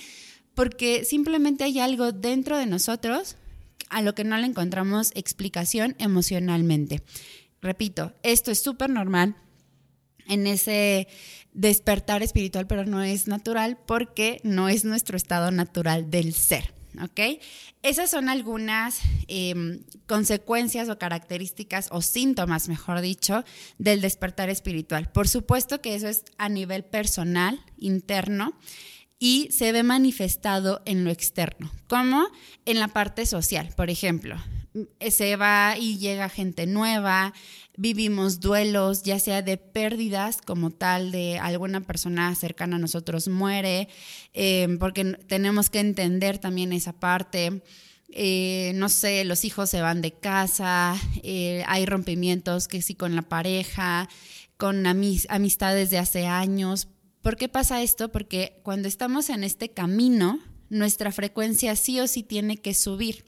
porque 0.55 1.05
simplemente 1.05 1.65
hay 1.65 1.81
algo 1.81 2.13
dentro 2.13 2.57
de 2.57 2.67
nosotros 2.67 3.37
a 3.89 4.03
lo 4.03 4.15
que 4.15 4.25
no 4.25 4.37
le 4.37 4.47
encontramos 4.47 5.13
explicación 5.15 5.97
emocionalmente. 5.99 7.03
Repito, 7.63 8.15
esto 8.23 8.51
es 8.51 8.61
súper 8.61 8.91
normal 8.91 9.37
en 10.27 10.47
ese 10.47 11.09
despertar 11.53 12.23
espiritual, 12.23 12.67
pero 12.67 12.87
no 12.87 13.03
es 13.03 13.27
natural 13.27 13.79
porque 13.87 14.41
no 14.45 14.69
es 14.69 14.85
nuestro 14.85 15.17
estado 15.17 15.51
natural 15.51 16.11
del 16.11 16.35
ser. 16.35 16.73
¿Ok? 17.03 17.41
Esas 17.83 18.11
son 18.11 18.29
algunas 18.29 19.01
em, 19.29 19.85
consecuencias 20.07 20.89
o 20.89 20.99
características 20.99 21.89
o 21.93 22.03
síntomas, 22.03 22.69
mejor 22.69 23.01
dicho, 23.01 23.45
del 23.79 24.01
despertar 24.01 24.51
espiritual. 24.51 25.11
Por 25.13 25.29
supuesto 25.29 25.81
que 25.81 25.95
eso 25.95 26.09
es 26.09 26.25
a 26.37 26.49
nivel 26.49 26.85
personal, 26.85 27.65
interno, 27.79 28.55
y 29.23 29.49
se 29.53 29.71
ve 29.71 29.83
manifestado 29.85 30.81
en 30.87 31.05
lo 31.05 31.11
externo, 31.11 31.71
como 31.87 32.27
en 32.65 32.81
la 32.81 32.89
parte 32.89 33.27
social, 33.27 33.69
por 33.77 33.91
ejemplo. 33.91 34.37
Se 35.11 35.37
va 35.37 35.77
y 35.79 35.99
llega 35.99 36.29
gente 36.29 36.67
nueva, 36.67 37.35
vivimos 37.77 38.41
duelos, 38.41 39.03
ya 39.03 39.19
sea 39.19 39.43
de 39.43 39.59
pérdidas 39.59 40.39
como 40.41 40.71
tal, 40.71 41.13
de 41.13 41.39
alguna 41.39 41.83
persona 41.83 42.35
cercana 42.35 42.77
a 42.77 42.79
nosotros 42.79 43.29
muere, 43.29 43.89
eh, 44.33 44.69
porque 44.79 45.05
tenemos 45.27 45.69
que 45.69 45.81
entender 45.81 46.39
también 46.39 46.73
esa 46.73 46.95
parte. 46.95 47.63
Eh, 48.13 48.73
no 48.77 48.89
sé, 48.89 49.25
los 49.25 49.45
hijos 49.45 49.69
se 49.69 49.83
van 49.83 50.01
de 50.01 50.13
casa, 50.13 50.97
eh, 51.23 51.63
hay 51.67 51.85
rompimientos 51.85 52.69
que 52.69 52.81
sí 52.81 52.95
con 52.95 53.15
la 53.15 53.23
pareja, 53.23 54.09
con 54.57 54.87
amistades 54.87 55.91
de 55.91 55.99
hace 55.99 56.27
años. 56.27 56.89
¿Por 57.23 57.37
qué 57.37 57.49
pasa 57.49 57.83
esto? 57.83 58.11
Porque 58.11 58.61
cuando 58.63 58.89
estamos 58.89 59.29
en 59.29 59.45
este 59.45 59.71
camino, 59.71 60.41
nuestra 60.71 61.13
frecuencia 61.13 61.77
sí 61.77 62.01
o 62.01 62.07
sí 62.07 62.23
tiene 62.23 62.57
que 62.57 62.75
subir. 62.75 63.25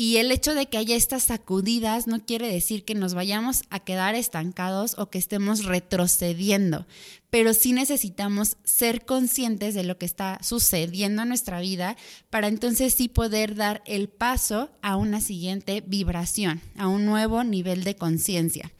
Y 0.00 0.18
el 0.18 0.30
hecho 0.30 0.54
de 0.54 0.66
que 0.66 0.78
haya 0.78 0.94
estas 0.94 1.24
sacudidas 1.24 2.06
no 2.06 2.24
quiere 2.24 2.52
decir 2.52 2.84
que 2.84 2.94
nos 2.94 3.14
vayamos 3.14 3.62
a 3.68 3.80
quedar 3.80 4.14
estancados 4.14 4.94
o 4.96 5.10
que 5.10 5.18
estemos 5.18 5.64
retrocediendo, 5.64 6.86
pero 7.30 7.52
sí 7.52 7.72
necesitamos 7.72 8.58
ser 8.62 9.04
conscientes 9.04 9.74
de 9.74 9.82
lo 9.82 9.98
que 9.98 10.06
está 10.06 10.38
sucediendo 10.40 11.22
en 11.22 11.28
nuestra 11.28 11.58
vida 11.58 11.96
para 12.30 12.46
entonces 12.46 12.94
sí 12.94 13.08
poder 13.08 13.56
dar 13.56 13.82
el 13.86 14.08
paso 14.08 14.70
a 14.82 14.94
una 14.94 15.20
siguiente 15.20 15.82
vibración, 15.84 16.60
a 16.76 16.86
un 16.86 17.04
nuevo 17.04 17.42
nivel 17.42 17.82
de 17.82 17.96
conciencia. 17.96 18.72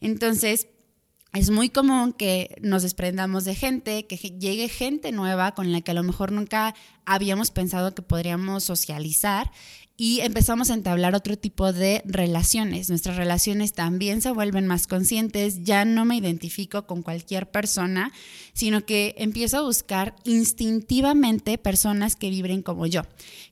Entonces, 0.00 0.66
es 1.34 1.50
muy 1.50 1.68
común 1.68 2.12
que 2.12 2.56
nos 2.62 2.82
desprendamos 2.84 3.44
de 3.44 3.56
gente, 3.56 4.06
que 4.06 4.16
llegue 4.16 4.68
gente 4.68 5.10
nueva 5.10 5.52
con 5.52 5.72
la 5.72 5.80
que 5.80 5.90
a 5.90 5.94
lo 5.94 6.04
mejor 6.04 6.30
nunca 6.30 6.74
habíamos 7.04 7.50
pensado 7.50 7.92
que 7.92 8.02
podríamos 8.02 8.62
socializar 8.62 9.50
y 9.96 10.20
empezamos 10.20 10.70
a 10.70 10.74
entablar 10.74 11.14
otro 11.14 11.38
tipo 11.38 11.72
de 11.72 12.02
relaciones. 12.04 12.88
Nuestras 12.88 13.16
relaciones 13.16 13.72
también 13.72 14.22
se 14.22 14.32
vuelven 14.32 14.66
más 14.66 14.88
conscientes, 14.88 15.62
ya 15.62 15.84
no 15.84 16.04
me 16.04 16.16
identifico 16.16 16.86
con 16.86 17.02
cualquier 17.02 17.50
persona, 17.50 18.12
sino 18.54 18.84
que 18.84 19.14
empiezo 19.18 19.58
a 19.58 19.62
buscar 19.62 20.16
instintivamente 20.24 21.58
personas 21.58 22.16
que 22.16 22.30
vibren 22.30 22.62
como 22.62 22.86
yo, 22.86 23.02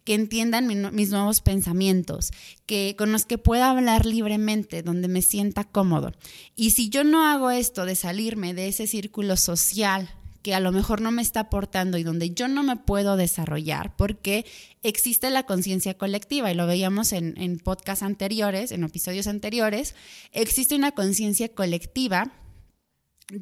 que 0.04 0.14
entiendan 0.14 0.66
mis 0.66 1.10
nuevos 1.10 1.40
pensamientos, 1.40 2.32
que 2.66 2.96
con 2.98 3.12
los 3.12 3.24
que 3.24 3.38
pueda 3.38 3.70
hablar 3.70 4.04
libremente, 4.04 4.82
donde 4.82 5.06
me 5.06 5.22
sienta 5.22 5.62
cómodo. 5.62 6.12
Y 6.56 6.70
si 6.70 6.88
yo 6.88 7.04
no 7.04 7.24
hago 7.24 7.52
esto 7.52 7.86
de 7.86 7.94
salirme 7.94 8.52
de 8.52 8.66
ese 8.66 8.88
círculo 8.88 9.36
social 9.36 10.10
que 10.42 10.54
a 10.54 10.60
lo 10.60 10.72
mejor 10.72 11.00
no 11.00 11.12
me 11.12 11.22
está 11.22 11.40
aportando 11.40 11.98
y 11.98 12.02
donde 12.02 12.30
yo 12.30 12.48
no 12.48 12.62
me 12.62 12.76
puedo 12.76 13.16
desarrollar 13.16 13.96
porque 13.96 14.44
existe 14.82 15.30
la 15.30 15.44
conciencia 15.44 15.94
colectiva 15.94 16.50
y 16.50 16.54
lo 16.54 16.66
veíamos 16.66 17.12
en, 17.12 17.40
en 17.40 17.58
podcasts 17.58 18.02
anteriores, 18.02 18.72
en 18.72 18.84
episodios 18.84 19.26
anteriores, 19.26 19.94
existe 20.32 20.74
una 20.74 20.92
conciencia 20.92 21.48
colectiva 21.48 22.32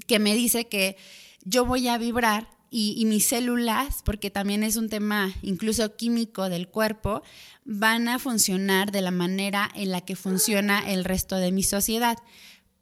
que 0.07 0.19
me 0.19 0.35
dice 0.35 0.67
que 0.67 0.97
yo 1.43 1.65
voy 1.65 1.89
a 1.89 1.99
vibrar 1.99 2.49
y, 2.73 2.95
y, 2.97 3.05
mis 3.05 3.27
células, 3.27 4.03
porque 4.05 4.31
también 4.31 4.63
es 4.63 4.77
un 4.77 4.89
tema 4.89 5.35
incluso 5.43 5.97
químico 5.97 6.49
del 6.49 6.69
cuerpo, 6.69 7.23
van 7.65 8.07
a 8.07 8.21
funcionar 8.21 8.93
de 8.93 9.01
la 9.01 9.11
manera 9.11 9.69
en 9.75 9.91
la 9.91 10.03
que 10.03 10.15
funciona 10.15 10.89
el 10.89 11.05
resto 11.05 11.37
de 11.37 11.51
mi 11.51 11.65
sociedad. 11.65 12.17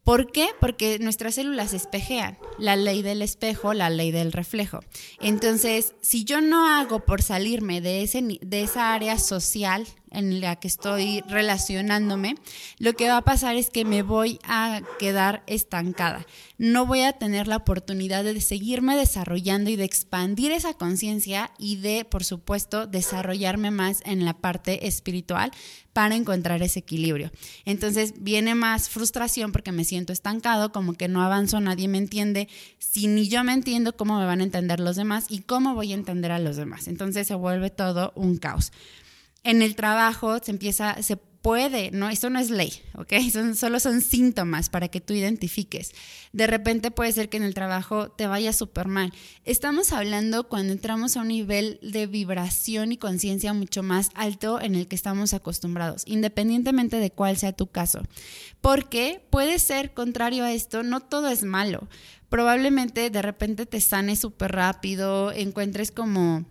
¿Por 0.09 0.33
qué? 0.33 0.49
Porque 0.59 0.99
nuestras 1.01 1.35
células 1.35 1.75
espejean, 1.75 2.39
la 2.59 2.77
ley 2.77 3.03
del 3.03 3.21
espejo, 3.21 3.75
la 3.75 3.91
ley 3.91 4.11
del 4.11 4.33
reflejo. 4.33 4.81
Entonces, 5.21 5.93
si 6.01 6.25
yo 6.25 6.41
no 6.41 6.67
hago 6.67 7.01
por 7.01 7.21
salirme 7.21 7.83
de, 7.83 8.03
ese, 8.03 8.23
de 8.41 8.63
esa 8.63 8.95
área 8.95 9.19
social 9.19 9.87
en 10.11 10.41
la 10.41 10.57
que 10.57 10.69
estoy 10.69 11.23
relacionándome, 11.29 12.37
lo 12.79 12.93
que 12.95 13.09
va 13.09 13.19
a 13.19 13.23
pasar 13.23 13.57
es 13.57 13.71
que 13.71 13.85
me 13.85 14.03
voy 14.03 14.39
a 14.45 14.83
quedar 14.99 15.43
estancada. 15.47 16.27
No 16.59 16.87
voy 16.87 17.03
a 17.03 17.13
tener 17.13 17.47
la 17.47 17.57
oportunidad 17.57 18.25
de 18.25 18.41
seguirme 18.41 18.97
desarrollando 18.97 19.71
y 19.71 19.77
de 19.77 19.85
expandir 19.85 20.51
esa 20.51 20.75
conciencia 20.75 21.53
y 21.59 21.77
de, 21.77 22.05
por 22.05 22.25
supuesto, 22.25 22.87
desarrollarme 22.87 23.71
más 23.71 24.01
en 24.05 24.25
la 24.25 24.35
parte 24.35 24.87
espiritual 24.87 25.53
para 25.93 26.15
encontrar 26.15 26.63
ese 26.63 26.79
equilibrio. 26.79 27.33
Entonces 27.65 28.15
viene 28.19 28.55
más 28.55 28.89
frustración 28.89 29.51
porque 29.51 29.73
me 29.73 29.85
siento 29.85 30.13
estancado, 30.13 30.71
como 30.71 30.95
que 30.95 31.09
no 31.09 31.23
avanzo, 31.23 31.61
nadie 31.61 31.89
me 31.89 31.99
entiende. 31.99 32.49
Si 32.79 33.09
ni 33.09 33.29
yo 33.29 33.43
me 33.43 33.53
entiendo, 33.53 33.97
¿cómo 33.97 34.19
me 34.19 34.27
van 34.27 34.41
a 34.41 34.45
entender 34.45 34.81
los 34.81 34.97
demás 34.97 35.27
y 35.29 35.41
cómo 35.41 35.75
voy 35.75 35.93
a 35.93 35.97
entender 35.97 36.31
a 36.31 36.39
los 36.39 36.57
demás? 36.57 36.87
Entonces 36.87 37.27
se 37.27 37.35
vuelve 37.35 37.71
todo 37.71 38.13
un 38.15 38.37
caos 38.37 38.73
en 39.45 39.63
el 39.63 39.75
trabajo 39.75 40.39
se 40.43 40.51
empieza, 40.51 41.03
se 41.03 41.17
puede, 41.17 41.91
no, 41.93 42.11
esto 42.11 42.31
no 42.31 42.39
es 42.39 42.51
ley, 42.51 42.73
¿ok? 42.95 43.13
Solo 43.55 43.81
son 43.81 44.01
síntomas 44.01 44.69
para 44.69 44.89
que 44.89 45.01
tú 45.01 45.15
identifiques. 45.15 45.93
De 46.33 46.47
repente 46.47 46.91
puede 46.91 47.13
ser 47.13 47.29
que 47.29 47.37
en 47.37 47.43
el 47.43 47.55
trabajo 47.55 48.11
te 48.11 48.27
vaya 48.27 48.53
súper 48.53 48.89
mal. 48.89 49.13
Estamos 49.45 49.93
hablando 49.93 50.49
cuando 50.49 50.73
entramos 50.73 51.17
a 51.17 51.23
un 51.23 51.29
nivel 51.29 51.79
de 51.83 52.07
vibración 52.07 52.93
y 52.93 52.97
conciencia 52.97 53.53
mucho 53.53 53.83
más 53.83 54.11
alto 54.15 54.61
en 54.61 54.75
el 54.75 54.89
que 54.89 54.97
estamos 54.97 55.33
acostumbrados, 55.33 56.03
independientemente 56.07 56.99
de 56.99 57.11
cuál 57.11 57.37
sea 57.37 57.53
tu 57.53 57.69
caso. 57.69 58.03
Porque 58.61 59.23
puede 59.31 59.59
ser 59.59 59.95
contrario 59.95 60.45
a 60.45 60.53
esto, 60.53 60.83
no 60.83 61.01
todo 61.01 61.29
es 61.29 61.45
malo. 61.45 61.89
Probablemente 62.29 63.09
de 63.09 63.23
repente 63.23 63.65
te 63.65 63.81
sane 63.81 64.17
súper 64.17 64.53
rápido, 64.53 65.33
encuentres 65.33 65.93
como 65.93 66.45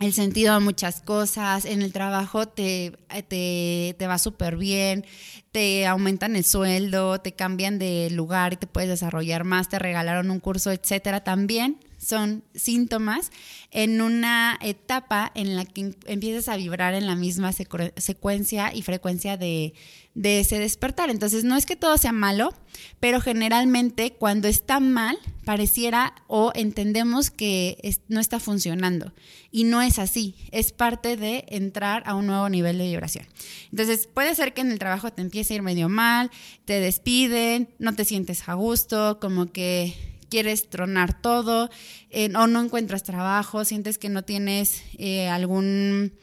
el 0.00 0.14
sentido 0.14 0.54
a 0.54 0.60
muchas 0.60 1.02
cosas, 1.02 1.66
en 1.66 1.82
el 1.82 1.92
trabajo 1.92 2.48
te, 2.48 2.96
te, 3.28 3.94
te 3.98 4.06
va 4.06 4.18
súper 4.18 4.56
bien, 4.56 5.04
te 5.52 5.86
aumentan 5.86 6.36
el 6.36 6.44
sueldo, 6.44 7.20
te 7.20 7.32
cambian 7.32 7.78
de 7.78 8.08
lugar 8.10 8.54
y 8.54 8.56
te 8.56 8.66
puedes 8.66 8.88
desarrollar 8.88 9.44
más, 9.44 9.68
te 9.68 9.78
regalaron 9.78 10.30
un 10.30 10.40
curso, 10.40 10.72
etcétera. 10.72 11.22
También 11.22 11.78
son 11.98 12.42
síntomas 12.54 13.30
en 13.70 14.00
una 14.00 14.58
etapa 14.62 15.30
en 15.34 15.54
la 15.54 15.66
que 15.66 15.94
empiezas 16.06 16.48
a 16.48 16.56
vibrar 16.56 16.94
en 16.94 17.06
la 17.06 17.14
misma 17.14 17.52
secuencia 17.52 18.74
y 18.74 18.80
frecuencia 18.80 19.36
de, 19.36 19.74
de 20.14 20.40
ese 20.40 20.58
despertar. 20.58 21.10
Entonces, 21.10 21.44
no 21.44 21.56
es 21.56 21.66
que 21.66 21.76
todo 21.76 21.96
sea 21.96 22.12
malo, 22.12 22.52
pero 22.98 23.20
generalmente 23.20 24.12
cuando 24.18 24.48
está 24.48 24.80
mal, 24.80 25.18
pareciera 25.44 26.14
o 26.26 26.52
entendemos 26.54 27.30
que 27.30 27.96
no 28.08 28.20
está 28.20 28.40
funcionando. 28.40 29.12
Y 29.50 29.64
no 29.64 29.82
es 29.82 29.98
así, 29.98 30.34
es 30.50 30.72
parte 30.72 31.16
de 31.16 31.44
entrar 31.48 32.02
a 32.06 32.14
un 32.14 32.26
nuevo 32.26 32.48
nivel 32.48 32.78
de 32.78 32.88
vibración. 32.88 33.26
Entonces, 33.70 34.08
puede 34.12 34.34
ser 34.34 34.52
que 34.52 34.60
en 34.60 34.72
el 34.72 34.78
trabajo 34.78 35.12
te 35.12 35.22
empiece 35.22 35.54
a 35.54 35.56
ir 35.56 35.62
medio 35.62 35.88
mal, 35.88 36.30
te 36.64 36.80
despiden, 36.80 37.70
no 37.78 37.94
te 37.94 38.04
sientes 38.04 38.48
a 38.48 38.54
gusto, 38.54 39.18
como 39.20 39.52
que 39.52 39.94
quieres 40.28 40.70
tronar 40.70 41.20
todo 41.20 41.70
eh, 42.10 42.32
o 42.36 42.46
no 42.46 42.62
encuentras 42.62 43.02
trabajo, 43.02 43.64
sientes 43.64 43.98
que 43.98 44.08
no 44.08 44.22
tienes 44.22 44.82
eh, 44.96 45.28
algún, 45.28 46.14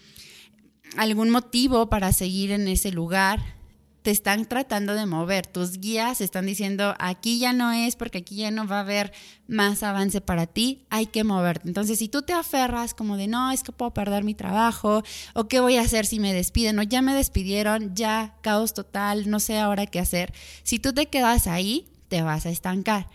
algún 0.95 1.29
motivo 1.29 1.89
para 1.89 2.13
seguir 2.13 2.51
en 2.51 2.67
ese 2.69 2.91
lugar 2.91 3.56
te 4.07 4.11
están 4.11 4.45
tratando 4.45 4.93
de 4.93 5.05
mover, 5.05 5.47
tus 5.47 5.79
guías 5.79 6.21
están 6.21 6.45
diciendo, 6.45 6.95
aquí 6.97 7.39
ya 7.39 7.51
no 7.51 7.73
es 7.73 7.97
porque 7.97 8.19
aquí 8.19 8.37
ya 8.37 8.51
no 8.51 8.65
va 8.65 8.77
a 8.77 8.79
haber 8.79 9.11
más 9.49 9.83
avance 9.83 10.21
para 10.21 10.45
ti, 10.45 10.85
hay 10.89 11.07
que 11.07 11.25
moverte. 11.25 11.67
Entonces, 11.67 11.99
si 11.99 12.07
tú 12.07 12.21
te 12.21 12.31
aferras 12.31 12.93
como 12.93 13.17
de, 13.17 13.27
no, 13.27 13.51
es 13.51 13.63
que 13.63 13.73
puedo 13.73 13.93
perder 13.93 14.23
mi 14.23 14.33
trabajo, 14.33 15.03
o 15.33 15.49
qué 15.49 15.59
voy 15.59 15.75
a 15.75 15.81
hacer 15.81 16.05
si 16.05 16.21
me 16.21 16.31
despiden, 16.31 16.79
o 16.79 16.83
ya 16.83 17.01
me 17.01 17.13
despidieron, 17.13 17.95
ya 17.95 18.37
caos 18.39 18.73
total, 18.73 19.29
no 19.29 19.41
sé 19.41 19.59
ahora 19.59 19.87
qué 19.87 19.99
hacer, 19.99 20.33
si 20.63 20.79
tú 20.79 20.93
te 20.93 21.07
quedas 21.07 21.45
ahí, 21.45 21.89
te 22.07 22.21
vas 22.21 22.45
a 22.45 22.49
estancar. 22.49 23.09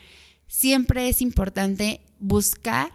Siempre 0.46 1.08
es 1.08 1.22
importante 1.22 2.02
buscar 2.18 2.92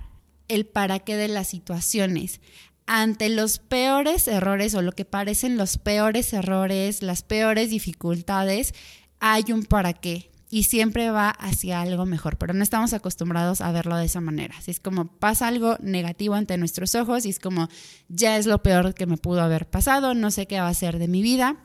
el 0.49 0.67
para 0.67 0.99
qué 0.99 1.15
de 1.15 1.29
las 1.29 1.47
situaciones 1.47 2.41
ante 2.87 3.29
los 3.29 3.59
peores 3.59 4.27
errores 4.27 4.73
o 4.73 4.81
lo 4.81 4.93
que 4.93 5.05
parecen 5.05 5.57
los 5.57 5.77
peores 5.77 6.33
errores, 6.33 7.03
las 7.03 7.21
peores 7.21 7.69
dificultades, 7.69 8.73
hay 9.19 9.51
un 9.51 9.63
para 9.63 9.93
qué. 9.93 10.31
y 10.49 10.63
siempre 10.63 11.09
va 11.09 11.29
hacia 11.29 11.81
algo 11.81 12.05
mejor, 12.05 12.37
pero 12.37 12.53
no 12.53 12.63
estamos 12.63 12.93
acostumbrados 12.93 13.59
a 13.59 13.69
verlo 13.73 13.97
de 13.97 14.05
esa 14.05 14.21
manera. 14.21 14.55
Así 14.57 14.71
es 14.71 14.79
como 14.79 15.07
pasa 15.07 15.45
algo 15.45 15.75
negativo 15.81 16.35
ante 16.35 16.57
nuestros 16.57 16.95
ojos 16.95 17.25
y 17.25 17.29
es 17.31 17.39
como 17.39 17.67
ya 18.07 18.37
es 18.37 18.45
lo 18.45 18.63
peor 18.63 18.93
que 18.93 19.05
me 19.05 19.17
pudo 19.17 19.41
haber 19.41 19.69
pasado, 19.69 20.13
no 20.13 20.31
sé 20.31 20.47
qué 20.47 20.61
va 20.61 20.69
a 20.69 20.73
ser 20.73 20.99
de 20.99 21.09
mi 21.09 21.21
vida. 21.21 21.57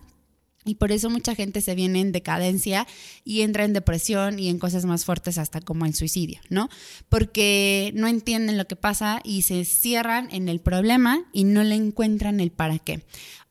Y 0.64 0.76
por 0.76 0.92
eso 0.92 1.10
mucha 1.10 1.34
gente 1.34 1.60
se 1.60 1.74
viene 1.74 2.00
en 2.00 2.12
decadencia 2.12 2.86
y 3.24 3.42
entra 3.42 3.64
en 3.64 3.72
depresión 3.72 4.38
y 4.38 4.48
en 4.48 4.58
cosas 4.58 4.84
más 4.84 5.04
fuertes 5.04 5.38
hasta 5.38 5.60
como 5.60 5.86
el 5.86 5.94
suicidio, 5.94 6.40
¿no? 6.50 6.68
Porque 7.08 7.90
no 7.94 8.06
entienden 8.06 8.58
lo 8.58 8.66
que 8.66 8.76
pasa 8.76 9.20
y 9.24 9.42
se 9.42 9.64
cierran 9.64 10.28
en 10.30 10.48
el 10.48 10.60
problema 10.60 11.24
y 11.32 11.44
no 11.44 11.64
le 11.64 11.74
encuentran 11.74 12.40
el 12.40 12.52
para 12.52 12.78
qué. 12.78 13.02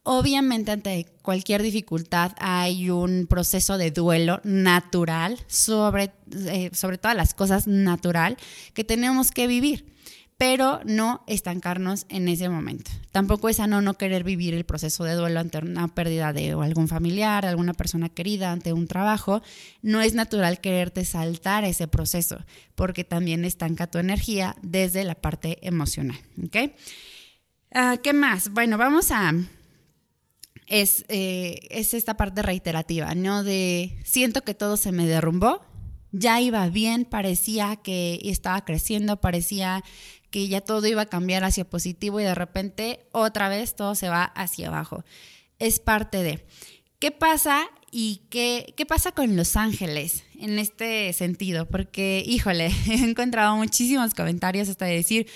Obviamente 0.03 0.71
ante 0.71 1.05
cualquier 1.21 1.61
dificultad 1.61 2.31
hay 2.39 2.89
un 2.89 3.27
proceso 3.27 3.77
de 3.77 3.91
duelo 3.91 4.41
natural 4.43 5.37
sobre, 5.45 6.11
eh, 6.31 6.71
sobre 6.73 6.97
todas 6.97 7.15
las 7.15 7.35
cosas 7.35 7.67
natural 7.67 8.37
que 8.73 8.83
tenemos 8.83 9.29
que 9.29 9.45
vivir, 9.45 9.85
pero 10.41 10.81
no 10.85 11.23
estancarnos 11.27 12.07
en 12.09 12.27
ese 12.27 12.49
momento. 12.49 12.89
Tampoco 13.11 13.47
es 13.47 13.57
sano 13.57 13.79
no 13.79 13.93
querer 13.93 14.23
vivir 14.23 14.55
el 14.55 14.65
proceso 14.65 15.03
de 15.03 15.13
duelo 15.13 15.39
ante 15.39 15.59
una 15.59 15.87
pérdida 15.87 16.33
de 16.33 16.53
algún 16.53 16.87
familiar, 16.87 17.45
alguna 17.45 17.75
persona 17.75 18.09
querida, 18.09 18.51
ante 18.51 18.73
un 18.73 18.87
trabajo. 18.87 19.43
No 19.83 20.01
es 20.01 20.15
natural 20.15 20.59
quererte 20.59 21.05
saltar 21.05 21.63
ese 21.63 21.87
proceso 21.87 22.43
porque 22.73 23.03
también 23.03 23.45
estanca 23.45 23.85
tu 23.85 23.99
energía 23.99 24.55
desde 24.63 25.03
la 25.03 25.13
parte 25.13 25.59
emocional. 25.61 26.17
¿ok? 26.43 26.71
Ah, 27.71 27.97
¿Qué 28.01 28.11
más? 28.11 28.49
Bueno, 28.49 28.79
vamos 28.79 29.11
a 29.11 29.35
es, 30.65 31.05
eh, 31.07 31.67
es 31.69 31.93
esta 31.93 32.17
parte 32.17 32.41
reiterativa, 32.41 33.13
¿no? 33.13 33.43
De 33.43 33.95
siento 34.05 34.41
que 34.41 34.55
todo 34.55 34.75
se 34.75 34.91
me 34.91 35.05
derrumbó, 35.05 35.61
ya 36.11 36.41
iba 36.41 36.67
bien, 36.67 37.05
parecía 37.05 37.75
que 37.77 38.19
estaba 38.23 38.65
creciendo, 38.65 39.21
parecía 39.21 39.83
que 40.31 40.47
ya 40.47 40.61
todo 40.61 40.87
iba 40.87 41.03
a 41.03 41.07
cambiar 41.07 41.43
hacia 41.43 41.69
positivo 41.69 42.19
y 42.19 42.23
de 42.23 42.33
repente 42.33 43.05
otra 43.11 43.49
vez 43.49 43.75
todo 43.75 43.93
se 43.93 44.09
va 44.09 44.23
hacia 44.23 44.69
abajo. 44.69 45.03
Es 45.59 45.79
parte 45.79 46.23
de. 46.23 46.45
¿Qué 46.99 47.11
pasa 47.11 47.67
y 47.91 48.21
qué, 48.29 48.73
qué 48.77 48.85
pasa 48.85 49.11
con 49.11 49.35
Los 49.35 49.55
Ángeles 49.55 50.23
en 50.39 50.57
este 50.57 51.11
sentido? 51.13 51.67
Porque, 51.67 52.23
híjole, 52.25 52.71
he 52.87 53.03
encontrado 53.03 53.55
muchísimos 53.57 54.15
comentarios 54.15 54.69
hasta 54.69 54.85
de 54.85 54.95
decir, 54.95 55.27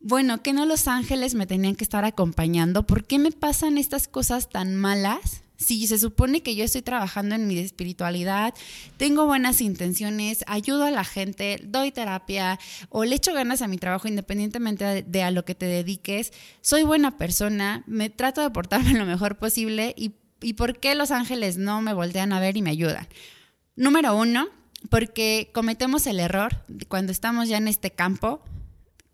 bueno, 0.00 0.42
que 0.42 0.52
no 0.52 0.66
los 0.66 0.88
ángeles 0.88 1.34
me 1.34 1.46
tenían 1.46 1.74
que 1.74 1.84
estar 1.84 2.04
acompañando. 2.04 2.86
¿Por 2.86 3.04
qué 3.04 3.18
me 3.18 3.32
pasan 3.32 3.78
estas 3.78 4.08
cosas 4.08 4.50
tan 4.50 4.76
malas? 4.76 5.42
Si 5.56 5.86
se 5.86 5.98
supone 5.98 6.42
que 6.42 6.54
yo 6.54 6.64
estoy 6.64 6.82
trabajando 6.82 7.34
en 7.34 7.46
mi 7.46 7.58
espiritualidad, 7.58 8.54
tengo 8.96 9.26
buenas 9.26 9.60
intenciones, 9.60 10.44
ayudo 10.46 10.84
a 10.84 10.90
la 10.90 11.04
gente, 11.04 11.60
doy 11.64 11.92
terapia 11.92 12.58
o 12.90 13.04
le 13.04 13.16
echo 13.16 13.32
ganas 13.32 13.62
a 13.62 13.68
mi 13.68 13.78
trabajo 13.78 14.08
independientemente 14.08 15.02
de, 15.02 15.22
a 15.22 15.30
lo 15.30 15.44
que 15.44 15.54
te 15.54 15.66
dediques, 15.66 16.32
soy 16.60 16.82
buena 16.82 17.16
persona, 17.16 17.84
me 17.86 18.10
trato 18.10 18.42
de 18.42 18.50
portarme 18.50 18.92
lo 18.98 19.06
mejor 19.06 19.38
posible 19.38 19.94
y, 19.96 20.12
y 20.40 20.54
¿por 20.54 20.78
qué 20.78 20.94
los 20.94 21.10
ángeles 21.10 21.56
no 21.56 21.80
me 21.80 21.94
voltean 21.94 22.32
a 22.32 22.40
ver 22.40 22.56
y 22.56 22.62
me 22.62 22.70
ayudan? 22.70 23.08
Número 23.76 24.16
uno, 24.16 24.48
porque 24.90 25.50
cometemos 25.52 26.06
el 26.06 26.20
error 26.20 26.64
cuando 26.88 27.12
estamos 27.12 27.48
ya 27.48 27.56
en 27.56 27.68
este 27.68 27.90
campo 27.90 28.42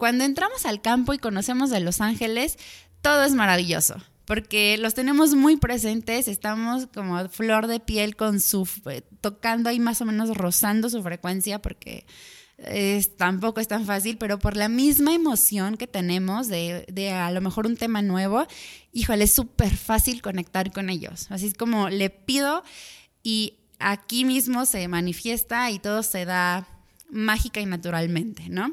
cuando 0.03 0.25
entramos 0.25 0.67
al 0.67 0.83
campo 0.83 1.15
y 1.15 1.19
conocemos 1.19 1.71
de 1.71 1.79
Los 1.79 2.01
Ángeles, 2.01 2.59
todo 3.03 3.23
es 3.23 3.35
maravilloso 3.35 4.03
porque 4.33 4.79
los 4.79 4.95
tenemos 4.95 5.35
muy 5.35 5.59
presentes, 5.59 6.27
estamos 6.27 6.87
como 6.87 7.29
flor 7.29 7.67
de 7.67 7.81
piel 7.81 8.17
con 8.17 8.41
su 8.41 8.67
eh, 8.87 9.03
tocando 9.21 9.69
ahí 9.69 9.79
más 9.79 10.01
o 10.01 10.07
menos 10.07 10.35
rozando 10.35 10.89
su 10.89 11.03
frecuencia 11.03 11.61
porque 11.61 12.07
es, 12.57 13.15
tampoco 13.19 13.61
es 13.61 13.69
tan 13.69 13.85
fácil, 13.85 14.17
pero 14.17 14.39
por 14.39 14.57
la 14.57 14.71
misma 14.71 15.13
emoción 15.13 15.77
que 15.77 15.87
tenemos 15.87 16.49
de, 16.49 16.87
de 16.91 17.11
a 17.11 17.31
lo 17.31 17.43
mejor 17.43 17.67
un 17.67 17.77
tema 17.77 18.01
nuevo, 18.01 18.47
híjole, 18.95 19.25
es 19.25 19.35
súper 19.35 19.77
fácil 19.77 20.23
conectar 20.23 20.73
con 20.73 20.89
ellos. 20.89 21.27
Así 21.29 21.49
es 21.49 21.53
como 21.53 21.91
le 21.91 22.09
pido 22.09 22.65
y 23.23 23.59
aquí 23.81 24.25
mismo 24.25 24.65
se 24.65 24.89
manifiesta 24.89 25.71
y 25.71 25.79
todo 25.79 26.03
se 26.03 26.25
da 26.25 26.67
mágica 27.11 27.61
y 27.61 27.67
naturalmente, 27.67 28.49
¿no? 28.49 28.73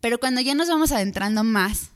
Pero 0.00 0.20
cuando 0.20 0.42
ya 0.42 0.54
nos 0.54 0.68
vamos 0.68 0.92
adentrando 0.92 1.42
más, 1.42 1.90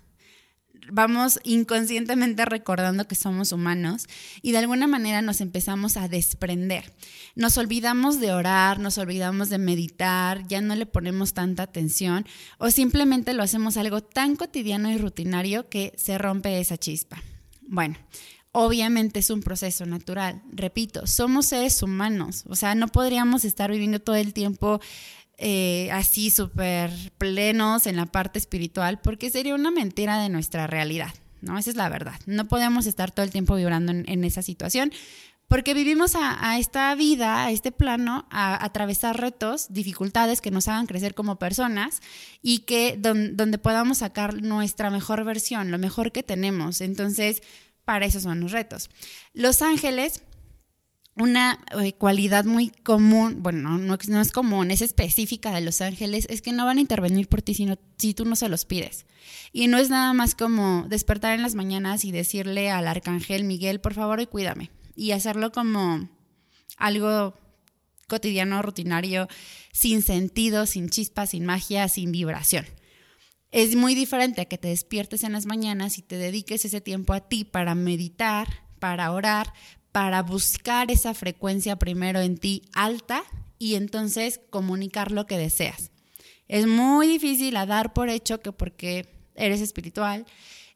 vamos 0.91 1.41
inconscientemente 1.45 2.45
recordando 2.45 3.07
que 3.07 3.15
somos 3.15 3.53
humanos 3.53 4.07
y 4.43 4.53
de 4.53 4.59
alguna 4.59 4.87
manera 4.87 5.23
nos 5.23 5.41
empezamos 5.41 5.97
a 5.97 6.09
desprender. 6.09 6.93
Nos 7.35 7.59
olvidamos 7.59 8.21
de 8.21 8.33
orar, 8.33 8.79
nos 8.79 8.99
olvidamos 8.99 9.51
de 9.51 9.59
meditar, 9.59 10.47
ya 10.49 10.61
no 10.61 10.75
le 10.75 10.87
ponemos 10.87 11.35
tanta 11.35 11.65
atención 11.65 12.27
o 12.59 12.71
simplemente 12.71 13.33
lo 13.35 13.43
hacemos 13.43 13.77
algo 13.77 14.03
tan 14.03 14.37
cotidiano 14.37 14.91
y 14.91 14.99
rutinario 14.99 15.69
que 15.69 15.93
se 15.97 16.19
rompe 16.19 16.61
esa 16.61 16.77
chispa. 16.77 17.23
Bueno, 17.63 17.97
Obviamente 18.53 19.21
es 19.21 19.31
un 19.31 19.43
proceso 19.43 19.87
natural. 19.87 20.43
Repito, 20.51 21.07
somos 21.07 21.47
seres 21.47 21.85
humanos, 21.85 22.43
o 22.49 22.57
sea, 22.57 22.75
no 22.75 22.89
podríamos 22.89 23.45
estar 23.45 23.71
viviendo 23.71 24.01
todo 24.01 24.17
el 24.17 24.33
tiempo 24.33 24.81
eh, 25.43 25.91
así 25.91 26.31
súper 26.31 26.91
plenos 27.17 27.87
en 27.87 27.97
la 27.97 28.05
parte 28.05 28.39
espiritual, 28.39 29.01
porque 29.01 29.31
sería 29.31 29.55
una 29.55 29.71
mentira 29.71 30.21
de 30.21 30.29
nuestra 30.29 30.67
realidad, 30.67 31.15
¿no? 31.41 31.57
Esa 31.57 31.71
es 31.71 31.77
la 31.77 31.89
verdad. 31.89 32.21
No 32.27 32.47
podemos 32.47 32.85
estar 32.85 33.11
todo 33.11 33.25
el 33.25 33.33
tiempo 33.33 33.55
vibrando 33.55 33.91
en, 33.93 34.25
esa 34.25 34.43
situación, 34.43 34.93
porque 35.49 35.73
vivimos 35.73 36.15
a, 36.15 36.59
esta 36.59 36.95
vida, 36.95 37.47
a 37.47 37.51
este 37.53 37.73
plano, 37.73 38.27
a, 38.31 38.63
atravesar 38.63 39.19
retos, 39.19 39.73
dificultades 39.73 40.43
que 40.43 40.51
nos 40.51 40.69
hagan 40.69 40.85
crecer 40.85 41.15
como 41.15 41.39
personas 41.39 42.03
y 42.43 42.61
que 42.61 42.99
donde 42.99 43.57
podamos 43.57 43.99
sacar 43.99 44.43
nuestra 44.43 44.91
mejor 44.91 45.25
versión, 45.25 45.71
lo 45.71 45.79
mejor 45.79 46.13
que 46.13 46.23
tenemos. 46.23 46.83
Entonces, 46.83 47.43
para 47.87 48.05
eso 48.05 48.21
son 48.21 48.41
los 48.41 48.53
retos. 48.53 48.91
Los 49.33 49.63
ángeles 49.63 50.23
una 51.21 51.59
eh, 51.81 51.93
cualidad 51.93 52.45
muy 52.45 52.71
común, 52.71 53.43
bueno, 53.43 53.79
no, 53.79 53.97
no, 53.97 54.21
es 54.21 54.33
común, 54.33 54.71
es 54.71 54.81
específica 54.81 55.53
de 55.53 55.61
los 55.61 55.81
ángeles, 55.81 56.27
es 56.31 56.41
que 56.43 56.53
no 56.53 56.65
van 56.65 56.79
a 56.79 56.81
intervenir 56.81 57.29
por 57.29 57.43
ti 57.43 57.55
sino, 57.55 57.79
si 57.99 58.15
tú 58.15 58.25
no 58.25 58.37
se 58.37 58.49
los 58.49 58.65
pides. 58.65 59.07
Y 59.53 59.69
no 59.69 59.79
es 59.79 59.91
nada 59.91 60.13
más 60.13 60.35
como 60.35 60.87
despertar 60.89 61.35
en 61.35 61.43
las 61.43 61.55
mañanas 61.55 62.05
y 62.05 62.13
decirle 62.13 62.71
al 62.71 62.89
arcángel 62.89 63.45
Miguel, 63.45 63.81
por 63.81 63.95
favor, 63.95 64.21
y 64.21 64.27
cuídame. 64.27 64.71
Y 64.97 65.13
hacerlo 65.13 65.53
como 65.53 66.09
algo 66.77 67.35
cotidiano, 68.09 68.63
rutinario, 68.63 69.29
sin 69.73 70.03
sentido, 70.03 70.67
sin 70.67 70.89
chispa, 70.89 71.27
sin 71.27 71.45
magia, 71.45 71.89
sin 71.89 72.13
vibración. 72.13 72.67
Es 73.53 73.75
muy 73.75 73.95
diferente 73.95 74.41
a 74.41 74.45
que 74.45 74.59
te 74.59 74.69
despiertes 74.69 75.25
en 75.25 75.33
las 75.33 75.47
mañanas 75.47 75.99
y 75.99 76.03
te 76.03 76.17
dediques 76.17 76.65
ese 76.65 76.81
tiempo 76.81 77.13
a 77.13 77.21
ti 77.21 77.45
para 77.45 77.75
meditar, 77.75 78.49
para 78.79 79.11
orar, 79.11 79.53
para 79.93 80.23
buscar 80.23 80.91
esa 80.91 81.15
frecuencia 81.15 81.77
primero 81.77 82.21
en 82.21 82.39
ti 82.39 82.63
alta 82.75 83.23
y 83.59 83.75
entonces 83.75 84.41
comunicar 84.51 85.13
lo 85.13 85.27
que 85.27 85.39
deseas. 85.39 85.91
Es 86.49 86.67
muy 86.67 87.07
difícil 87.07 87.55
dar 87.55 87.93
por 87.93 88.09
hecho 88.09 88.41
que 88.41 88.53
porque 88.53 89.09
eres 89.35 89.61
espiritual 89.61 90.27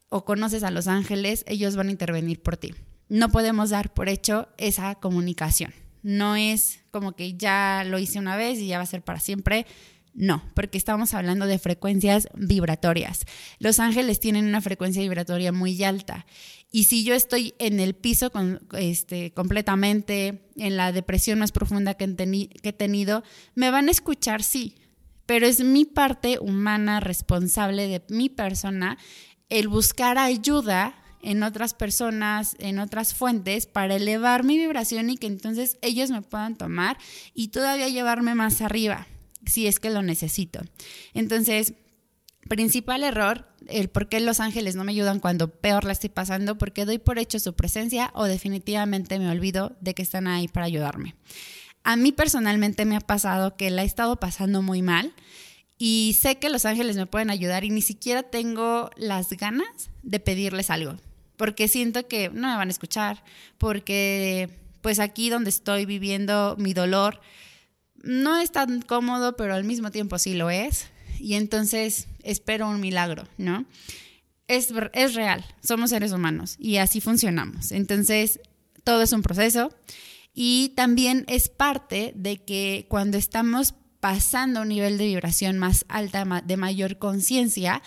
o 0.09 0.24
conoces 0.24 0.62
a 0.62 0.70
los 0.70 0.87
ángeles, 0.87 1.44
ellos 1.48 1.74
van 1.77 1.88
a 1.88 1.90
intervenir 1.90 2.40
por 2.40 2.57
ti. 2.57 2.74
No 3.09 3.31
podemos 3.31 3.70
dar 3.70 3.92
por 3.92 4.09
hecho 4.09 4.48
esa 4.57 4.94
comunicación. 4.94 5.74
No 6.03 6.37
es 6.37 6.81
como 6.90 7.12
que 7.12 7.35
ya 7.35 7.83
lo 7.85 7.98
hice 7.98 8.18
una 8.18 8.37
vez 8.37 8.59
y 8.59 8.68
ya 8.68 8.79
va 8.79 8.85
a 8.85 8.87
ser 8.87 9.03
para 9.03 9.20
siempre. 9.20 9.66
No, 10.14 10.44
porque 10.55 10.79
estamos 10.79 11.12
hablando 11.12 11.46
de 11.46 11.59
frecuencias 11.59 12.29
vibratorias. 12.35 13.24
Los 13.59 13.81
ángeles 13.81 14.20
tienen 14.20 14.46
una 14.46 14.61
frecuencia 14.61 15.03
vibratoria 15.03 15.50
muy 15.50 15.83
alta. 15.83 16.24
Y 16.70 16.85
si 16.85 17.03
yo 17.03 17.14
estoy 17.14 17.55
en 17.59 17.81
el 17.81 17.94
piso 17.94 18.31
con, 18.31 18.61
este, 18.79 19.33
completamente, 19.33 20.48
en 20.57 20.77
la 20.77 20.92
depresión 20.92 21.40
más 21.40 21.50
profunda 21.50 21.94
que, 21.94 22.14
que 22.14 22.68
he 22.68 22.72
tenido, 22.72 23.24
me 23.57 23.70
van 23.70 23.88
a 23.88 23.90
escuchar, 23.90 24.44
sí, 24.44 24.77
pero 25.27 25.46
es 25.46 25.64
mi 25.64 25.85
parte 25.85 26.38
humana 26.40 27.00
responsable 27.00 27.88
de 27.88 28.03
mi 28.09 28.29
persona 28.29 28.98
el 29.48 29.66
buscar 29.66 30.16
ayuda 30.16 30.94
en 31.22 31.42
otras 31.42 31.74
personas, 31.74 32.55
en 32.61 32.79
otras 32.79 33.14
fuentes, 33.14 33.66
para 33.66 33.96
elevar 33.96 34.44
mi 34.44 34.59
vibración 34.59 35.11
y 35.11 35.16
que 35.16 35.27
entonces 35.27 35.79
ellos 35.83 36.11
me 36.11 36.22
puedan 36.22 36.57
tomar 36.57 36.98
y 37.35 37.48
todavía 37.48 37.88
llevarme 37.88 38.37
más 38.37 38.61
arriba 38.61 39.09
si 39.46 39.66
es 39.66 39.78
que 39.78 39.90
lo 39.90 40.02
necesito. 40.02 40.61
Entonces, 41.12 41.74
principal 42.48 43.02
error, 43.04 43.46
el 43.68 43.88
por 43.88 44.09
qué 44.09 44.20
los 44.20 44.40
ángeles 44.40 44.76
no 44.76 44.85
me 44.85 44.92
ayudan 44.92 45.20
cuando 45.20 45.48
peor 45.48 45.85
la 45.85 45.92
estoy 45.92 46.11
pasando, 46.11 46.59
porque 46.59 46.85
doy 46.85 46.98
por 46.98 47.18
hecho 47.18 47.38
su 47.38 47.54
presencia 47.54 48.11
o 48.14 48.24
definitivamente 48.24 49.18
me 49.18 49.30
olvido 49.30 49.76
de 49.80 49.94
que 49.94 50.02
están 50.02 50.26
ahí 50.26 50.48
para 50.48 50.66
ayudarme. 50.66 51.14
A 51.83 51.96
mí 51.96 52.12
personalmente 52.12 52.85
me 52.85 52.96
ha 52.96 53.00
pasado 53.00 53.57
que 53.57 53.70
la 53.70 53.83
he 53.83 53.87
estado 53.87 54.16
pasando 54.16 54.62
muy 54.62 54.83
mal 54.83 55.12
y 55.76 56.16
sé 56.20 56.38
que 56.38 56.48
los 56.48 56.64
ángeles 56.64 56.96
me 56.96 57.07
pueden 57.07 57.30
ayudar 57.30 57.64
y 57.64 57.70
ni 57.70 57.83
siquiera 57.83 58.22
tengo 58.22 58.90
las 58.96 59.30
ganas 59.30 59.90
de 60.02 60.20
pedirles 60.20 60.70
algo, 60.70 60.96
porque 61.37 61.68
siento 61.68 62.07
que 62.07 62.30
no 62.30 62.48
me 62.48 62.57
van 62.57 62.68
a 62.68 62.72
escuchar, 62.72 63.24
porque 63.59 64.48
pues 64.80 64.98
aquí 64.98 65.30
donde 65.30 65.50
estoy 65.50 65.87
viviendo 65.87 66.57
mi 66.59 66.74
dolor, 66.74 67.20
no 68.04 68.38
es 68.38 68.52
tan 68.52 68.82
cómodo, 68.82 69.36
pero 69.36 69.54
al 69.54 69.64
mismo 69.64 69.90
tiempo 69.90 70.18
sí 70.18 70.34
lo 70.34 70.50
es. 70.50 70.86
Y 71.18 71.34
entonces 71.34 72.08
espero 72.22 72.68
un 72.68 72.80
milagro, 72.80 73.24
¿no? 73.38 73.64
Es, 74.46 74.72
es 74.92 75.14
real, 75.14 75.44
somos 75.62 75.90
seres 75.90 76.12
humanos 76.12 76.56
y 76.58 76.76
así 76.76 77.00
funcionamos. 77.00 77.72
Entonces, 77.72 78.40
todo 78.82 79.02
es 79.02 79.12
un 79.12 79.22
proceso 79.22 79.74
y 80.34 80.72
también 80.76 81.24
es 81.28 81.48
parte 81.48 82.12
de 82.16 82.42
que 82.44 82.86
cuando 82.88 83.16
estamos 83.16 83.74
pasando 84.00 84.58
a 84.60 84.62
un 84.62 84.68
nivel 84.68 84.98
de 84.98 85.06
vibración 85.06 85.58
más 85.58 85.86
alta, 85.88 86.42
de 86.44 86.56
mayor 86.58 86.98
conciencia, 86.98 87.82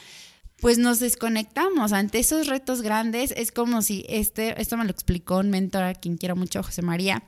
pues 0.60 0.80
nos 0.80 1.00
desconectamos 1.00 1.94
ante 1.94 2.20
esos 2.20 2.48
retos 2.48 2.82
grandes. 2.82 3.32
Es 3.38 3.52
como 3.52 3.82
si 3.84 4.06
este, 4.10 4.60
esto 4.60 4.78
me 4.78 4.86
lo 4.86 4.90
explicó 4.90 5.38
un 5.38 5.52
mentor 5.52 5.84
a 5.84 5.94
quien 5.94 6.18
quiero 6.18 6.36
mucho, 6.36 6.64
José 6.64 6.82
María, 6.82 7.24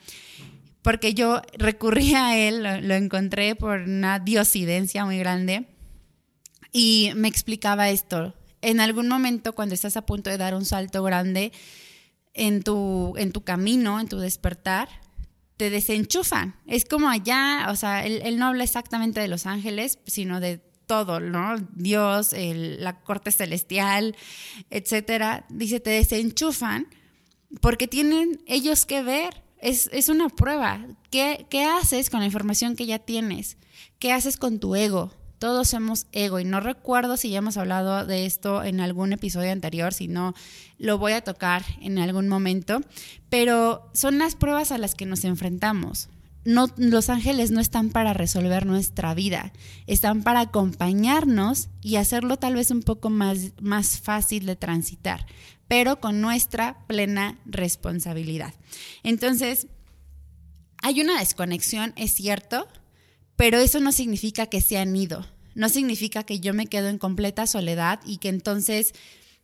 porque 0.81 1.13
yo 1.13 1.41
recurrí 1.57 2.13
a 2.15 2.37
él, 2.37 2.63
lo, 2.63 2.95
encontré 2.95 3.55
por 3.55 3.81
una 3.81 4.19
diosidencia 4.19 5.05
muy 5.05 5.17
grande 5.19 5.67
y 6.71 7.11
me 7.15 7.27
explicaba 7.27 7.89
esto. 7.89 8.35
En 8.61 8.79
algún 8.79 9.07
momento, 9.07 9.53
cuando 9.53 9.75
estás 9.75 9.97
a 9.97 10.05
punto 10.05 10.29
de 10.29 10.37
dar 10.37 10.55
un 10.55 10.65
salto 10.65 11.03
grande 11.03 11.51
en 12.33 12.61
tu, 12.61 13.13
en 13.17 13.31
tu 13.31 13.41
camino, 13.43 13.99
en 13.99 14.07
tu 14.07 14.19
despertar, 14.19 14.89
te 15.57 15.69
desenchufan. 15.69 16.55
Es 16.65 16.85
como 16.85 17.09
allá, 17.09 17.67
o 17.69 17.75
sea, 17.75 18.05
él, 18.05 18.21
él 18.23 18.37
no 18.37 18.47
habla 18.47 18.63
exactamente 18.63 19.19
de 19.19 19.27
los 19.27 19.45
ángeles, 19.45 19.99
sino 20.05 20.39
de 20.39 20.61
todo, 20.89 21.19
¿no? 21.19 21.55
Dios, 21.75 22.33
la 22.33 22.99
corte 23.01 23.31
celestial, 23.31 24.15
etcétera. 24.71 25.45
Dice, 25.49 25.79
te 25.79 25.91
desenchufan 25.91 26.87
porque 27.61 27.87
tienen 27.87 28.41
ellos 28.47 28.87
que 28.87 29.03
ver. 29.03 29.43
Es, 29.59 29.89
es 29.91 30.09
una 30.09 30.29
prueba. 30.29 30.85
¿Qué, 31.11 31.45
¿Qué 31.49 31.63
haces 31.63 32.09
con 32.09 32.19
la 32.19 32.25
información 32.25 32.75
que 32.75 32.85
ya 32.85 32.99
tienes? 32.99 33.57
¿Qué 33.99 34.11
haces 34.11 34.37
con 34.37 34.59
tu 34.59 34.75
ego? 34.75 35.11
Todos 35.37 35.69
somos 35.69 36.07
ego 36.11 36.39
y 36.39 36.43
no 36.43 36.59
recuerdo 36.59 37.15
si 37.15 37.29
ya 37.29 37.37
hemos 37.37 37.57
hablado 37.57 38.05
de 38.05 38.25
esto 38.25 38.63
en 38.63 38.81
algún 38.81 39.13
episodio 39.13 39.51
anterior, 39.51 39.93
si 39.93 40.09
no 40.09 40.33
lo 40.77 40.97
voy 40.97 41.13
a 41.13 41.23
tocar 41.23 41.63
en 41.81 41.97
algún 41.97 42.27
momento, 42.27 42.81
pero 43.29 43.89
son 43.93 44.17
las 44.17 44.35
pruebas 44.35 44.73
a 44.73 44.77
las 44.77 44.95
que 44.95 45.05
nos 45.05 45.23
enfrentamos 45.23 46.09
no, 46.45 46.67
los 46.77 47.09
ángeles 47.09 47.51
no 47.51 47.59
están 47.59 47.89
para 47.89 48.13
resolver 48.13 48.65
nuestra 48.65 49.13
vida, 49.13 49.51
están 49.87 50.23
para 50.23 50.41
acompañarnos 50.41 51.69
y 51.81 51.97
hacerlo 51.97 52.37
tal 52.37 52.55
vez 52.55 52.71
un 52.71 52.81
poco 52.81 53.09
más, 53.09 53.51
más 53.61 53.99
fácil 53.99 54.45
de 54.45 54.55
transitar, 54.55 55.25
pero 55.69 56.01
con 56.01 56.19
nuestra 56.19 56.85
plena 56.87 57.39
responsabilidad. 57.45 58.53
Entonces, 59.03 59.67
hay 60.81 60.99
una 60.99 61.19
desconexión, 61.19 61.93
es 61.95 62.13
cierto, 62.13 62.67
pero 63.37 63.59
eso 63.59 63.79
no 63.79 63.93
significa 63.93 64.47
que 64.47 64.59
se 64.59 64.77
han 64.77 64.93
ido, 64.93 65.25
no 65.55 65.69
significa 65.69 66.23
que 66.23 66.41
yo 66.41 66.53
me 66.53 66.67
quedo 66.67 66.89
en 66.89 66.97
completa 66.97 67.47
soledad 67.47 68.01
y 68.05 68.17
que 68.17 68.29
entonces 68.29 68.93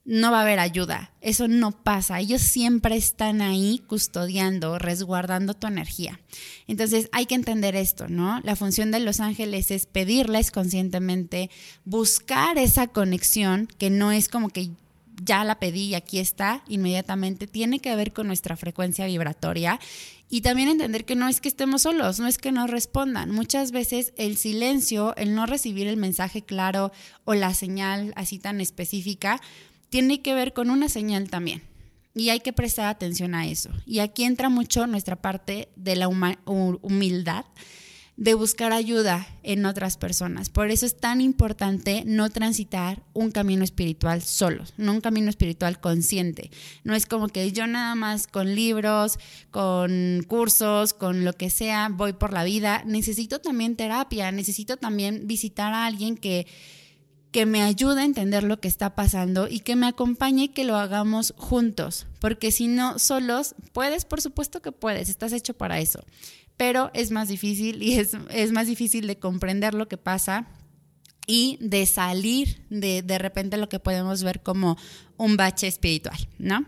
no 0.03 0.31
va 0.31 0.39
a 0.39 0.41
haber 0.43 0.59
ayuda. 0.59 1.11
Eso 1.19 1.47
no 1.47 1.71
pasa. 1.71 2.19
Ellos 2.19 2.41
siempre 2.41 2.95
están 2.95 3.41
ahí 3.41 3.83
custodiando, 3.87 4.77
resguardando 4.77 5.55
tu 5.55 5.65
energía. 5.65 6.19
Entonces 6.67 7.09
hay 7.11 7.25
que 7.25 7.35
entender 7.35 7.75
esto, 7.75 8.07
¿no? 8.07 8.39
La 8.43 8.55
función 8.55 8.91
de 8.91 8.99
los 8.99 9.19
ángeles 9.19 9.71
es 9.71 9.87
pedirles 9.87 10.51
conscientemente, 10.51 11.49
buscar 11.85 12.59
esa 12.59 12.87
conexión 12.87 13.67
que 13.79 13.89
no 13.89 14.11
es 14.11 14.29
como 14.29 14.49
que 14.49 14.69
ya 15.23 15.43
la 15.43 15.59
pedí 15.59 15.87
y 15.87 15.95
aquí 15.95 16.19
está 16.19 16.63
inmediatamente, 16.67 17.47
tiene 17.47 17.79
que 17.79 17.95
ver 17.95 18.13
con 18.13 18.27
nuestra 18.27 18.57
frecuencia 18.57 19.05
vibratoria 19.05 19.79
y 20.29 20.41
también 20.41 20.69
entender 20.69 21.05
que 21.05 21.15
no 21.15 21.27
es 21.27 21.39
que 21.39 21.47
estemos 21.47 21.83
solos, 21.83 22.19
no 22.19 22.27
es 22.27 22.37
que 22.37 22.51
no 22.51 22.65
respondan. 22.67 23.31
Muchas 23.31 23.71
veces 23.71 24.13
el 24.17 24.37
silencio, 24.37 25.15
el 25.17 25.35
no 25.35 25.45
recibir 25.45 25.87
el 25.87 25.97
mensaje 25.97 26.41
claro 26.41 26.91
o 27.25 27.35
la 27.35 27.53
señal 27.53 28.11
así 28.15 28.39
tan 28.39 28.59
específica, 28.59 29.39
tiene 29.89 30.21
que 30.21 30.33
ver 30.33 30.53
con 30.53 30.69
una 30.71 30.89
señal 30.89 31.29
también. 31.29 31.61
Y 32.15 32.29
hay 32.29 32.39
que 32.39 32.53
prestar 32.53 32.87
atención 32.87 33.35
a 33.35 33.45
eso. 33.45 33.69
Y 33.85 33.99
aquí 33.99 34.23
entra 34.23 34.49
mucho 34.49 34.87
nuestra 34.87 35.17
parte 35.17 35.69
de 35.75 35.95
la 35.95 36.07
humildad, 36.07 37.45
de 38.17 38.33
buscar 38.33 38.71
ayuda 38.71 39.27
en 39.43 39.65
otras 39.65 39.97
personas. 39.97 40.49
Por 40.49 40.71
eso 40.71 40.85
es 40.85 40.97
tan 40.97 41.19
importante 41.19 42.03
no 42.05 42.29
transitar 42.29 43.03
un 43.13 43.31
camino 43.31 43.63
espiritual 43.63 44.21
solo, 44.21 44.63
no 44.77 44.93
un 44.93 45.01
camino 45.01 45.29
espiritual 45.29 45.79
consciente. 45.81 46.49
No 46.83 46.95
es 46.95 47.05
como 47.05 47.27
que 47.27 47.51
yo 47.51 47.67
nada 47.67 47.95
más 47.95 48.27
con 48.27 48.55
libros, 48.55 49.19
con 49.51 50.23
cursos, 50.27 50.93
con 50.93 51.25
lo 51.25 51.33
que 51.33 51.49
sea, 51.49 51.89
voy 51.91 52.13
por 52.13 52.31
la 52.31 52.43
vida. 52.43 52.83
Necesito 52.85 53.39
también 53.39 53.75
terapia, 53.75 54.31
necesito 54.31 54.77
también 54.77 55.27
visitar 55.27 55.73
a 55.73 55.85
alguien 55.85 56.15
que 56.15 56.47
que 57.35 57.45
me 57.45 57.61
ayude 57.61 57.99
a 57.99 58.05
entender 58.05 58.45
lo 58.45 58.61
que 58.61 58.69
está 58.69 58.95
pasando 58.95 59.49
y 59.49 59.59
que 59.59 59.75
me 59.75 59.87
acompañe 59.87 60.43
y 60.45 60.47
que 60.47 60.63
lo 60.63 60.77
hagamos 60.77 61.33
juntos, 61.35 62.07
porque 62.21 62.49
si 62.49 62.69
no, 62.69 62.97
solos, 62.97 63.55
puedes, 63.73 64.05
por 64.05 64.21
supuesto 64.21 64.61
que 64.61 64.71
puedes, 64.71 65.09
estás 65.09 65.33
hecho 65.33 65.53
para 65.53 65.81
eso, 65.81 66.01
pero 66.57 66.91
es 66.93 67.11
más 67.11 67.27
difícil 67.27 67.81
y 67.83 67.99
es, 67.99 68.17
es 68.29 68.51
más 68.51 68.67
difícil 68.67 69.07
de 69.07 69.19
comprender 69.19 69.73
lo 69.73 69.87
que 69.87 69.97
pasa 69.97 70.47
y 71.27 71.57
de 71.59 71.85
salir 71.85 72.65
de 72.69 73.01
de 73.01 73.17
repente 73.17 73.57
lo 73.57 73.69
que 73.69 73.79
podemos 73.79 74.23
ver 74.23 74.41
como 74.41 74.77
un 75.17 75.37
bache 75.37 75.67
espiritual, 75.67 76.17
¿no? 76.37 76.65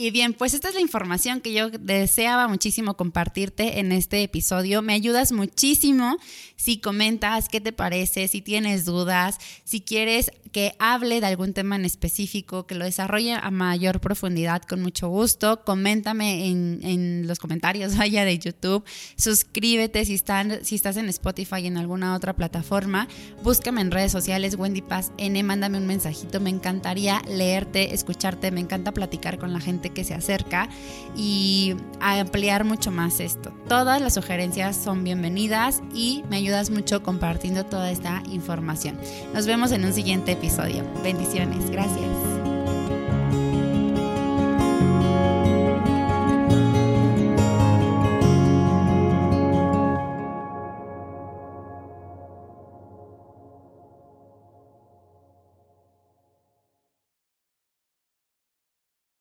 Y 0.00 0.12
bien, 0.12 0.32
pues 0.32 0.54
esta 0.54 0.70
es 0.70 0.74
la 0.74 0.80
información 0.80 1.42
que 1.42 1.52
yo 1.52 1.68
deseaba 1.68 2.48
muchísimo 2.48 2.96
compartirte 2.96 3.80
en 3.80 3.92
este 3.92 4.22
episodio. 4.22 4.80
Me 4.80 4.94
ayudas 4.94 5.30
muchísimo 5.30 6.16
si 6.56 6.78
comentas 6.78 7.50
qué 7.50 7.60
te 7.60 7.72
parece, 7.72 8.26
si 8.26 8.40
tienes 8.40 8.86
dudas, 8.86 9.36
si 9.64 9.82
quieres 9.82 10.30
que 10.52 10.74
hable 10.78 11.20
de 11.20 11.26
algún 11.26 11.52
tema 11.52 11.76
en 11.76 11.84
específico, 11.84 12.66
que 12.66 12.74
lo 12.74 12.84
desarrolle 12.84 13.34
a 13.34 13.50
mayor 13.50 14.00
profundidad, 14.00 14.62
con 14.62 14.82
mucho 14.82 15.08
gusto. 15.08 15.64
Coméntame 15.64 16.46
en, 16.48 17.26
los 17.26 17.38
comentarios, 17.38 17.96
de 17.98 18.38
YouTube. 18.38 18.84
Suscríbete 19.16 20.04
si 20.04 20.14
estás 20.14 20.96
en 20.96 21.08
Spotify 21.08 21.60
y 21.62 21.66
en 21.66 21.76
alguna 21.76 22.14
otra 22.14 22.34
plataforma. 22.34 23.08
Búscame 23.42 23.80
en 23.80 23.90
redes 23.90 24.12
sociales, 24.12 24.56
Wendy 24.56 24.82
Paz 24.82 25.12
N. 25.18 25.42
Mándame 25.42 25.78
un 25.78 25.86
mensajito. 25.86 26.40
Me 26.40 26.50
encantaría 26.50 27.22
leerte, 27.28 27.79
escucharte. 27.84 28.50
Me 28.50 28.60
encanta 28.60 28.92
platicar 28.92 29.38
con 29.38 29.52
la 29.52 29.60
gente 29.60 29.90
que 29.90 30.04
se 30.04 30.14
acerca 30.14 30.68
y 31.16 31.76
ampliar 32.00 32.64
mucho 32.64 32.90
más 32.90 33.20
esto. 33.20 33.52
Todas 33.68 34.00
las 34.00 34.14
sugerencias 34.14 34.76
son 34.76 35.04
bienvenidas 35.04 35.82
y 35.94 36.22
me 36.30 36.36
ayudas 36.36 36.70
mucho 36.70 37.02
compartiendo 37.02 37.64
toda 37.64 37.90
esta 37.90 38.22
información. 38.30 38.98
Nos 39.34 39.46
vemos 39.46 39.72
en 39.72 39.84
un 39.84 39.92
siguiente 39.92 40.32
episodio. 40.32 40.84
Bendiciones. 41.02 41.70
Gracias. 41.70 42.39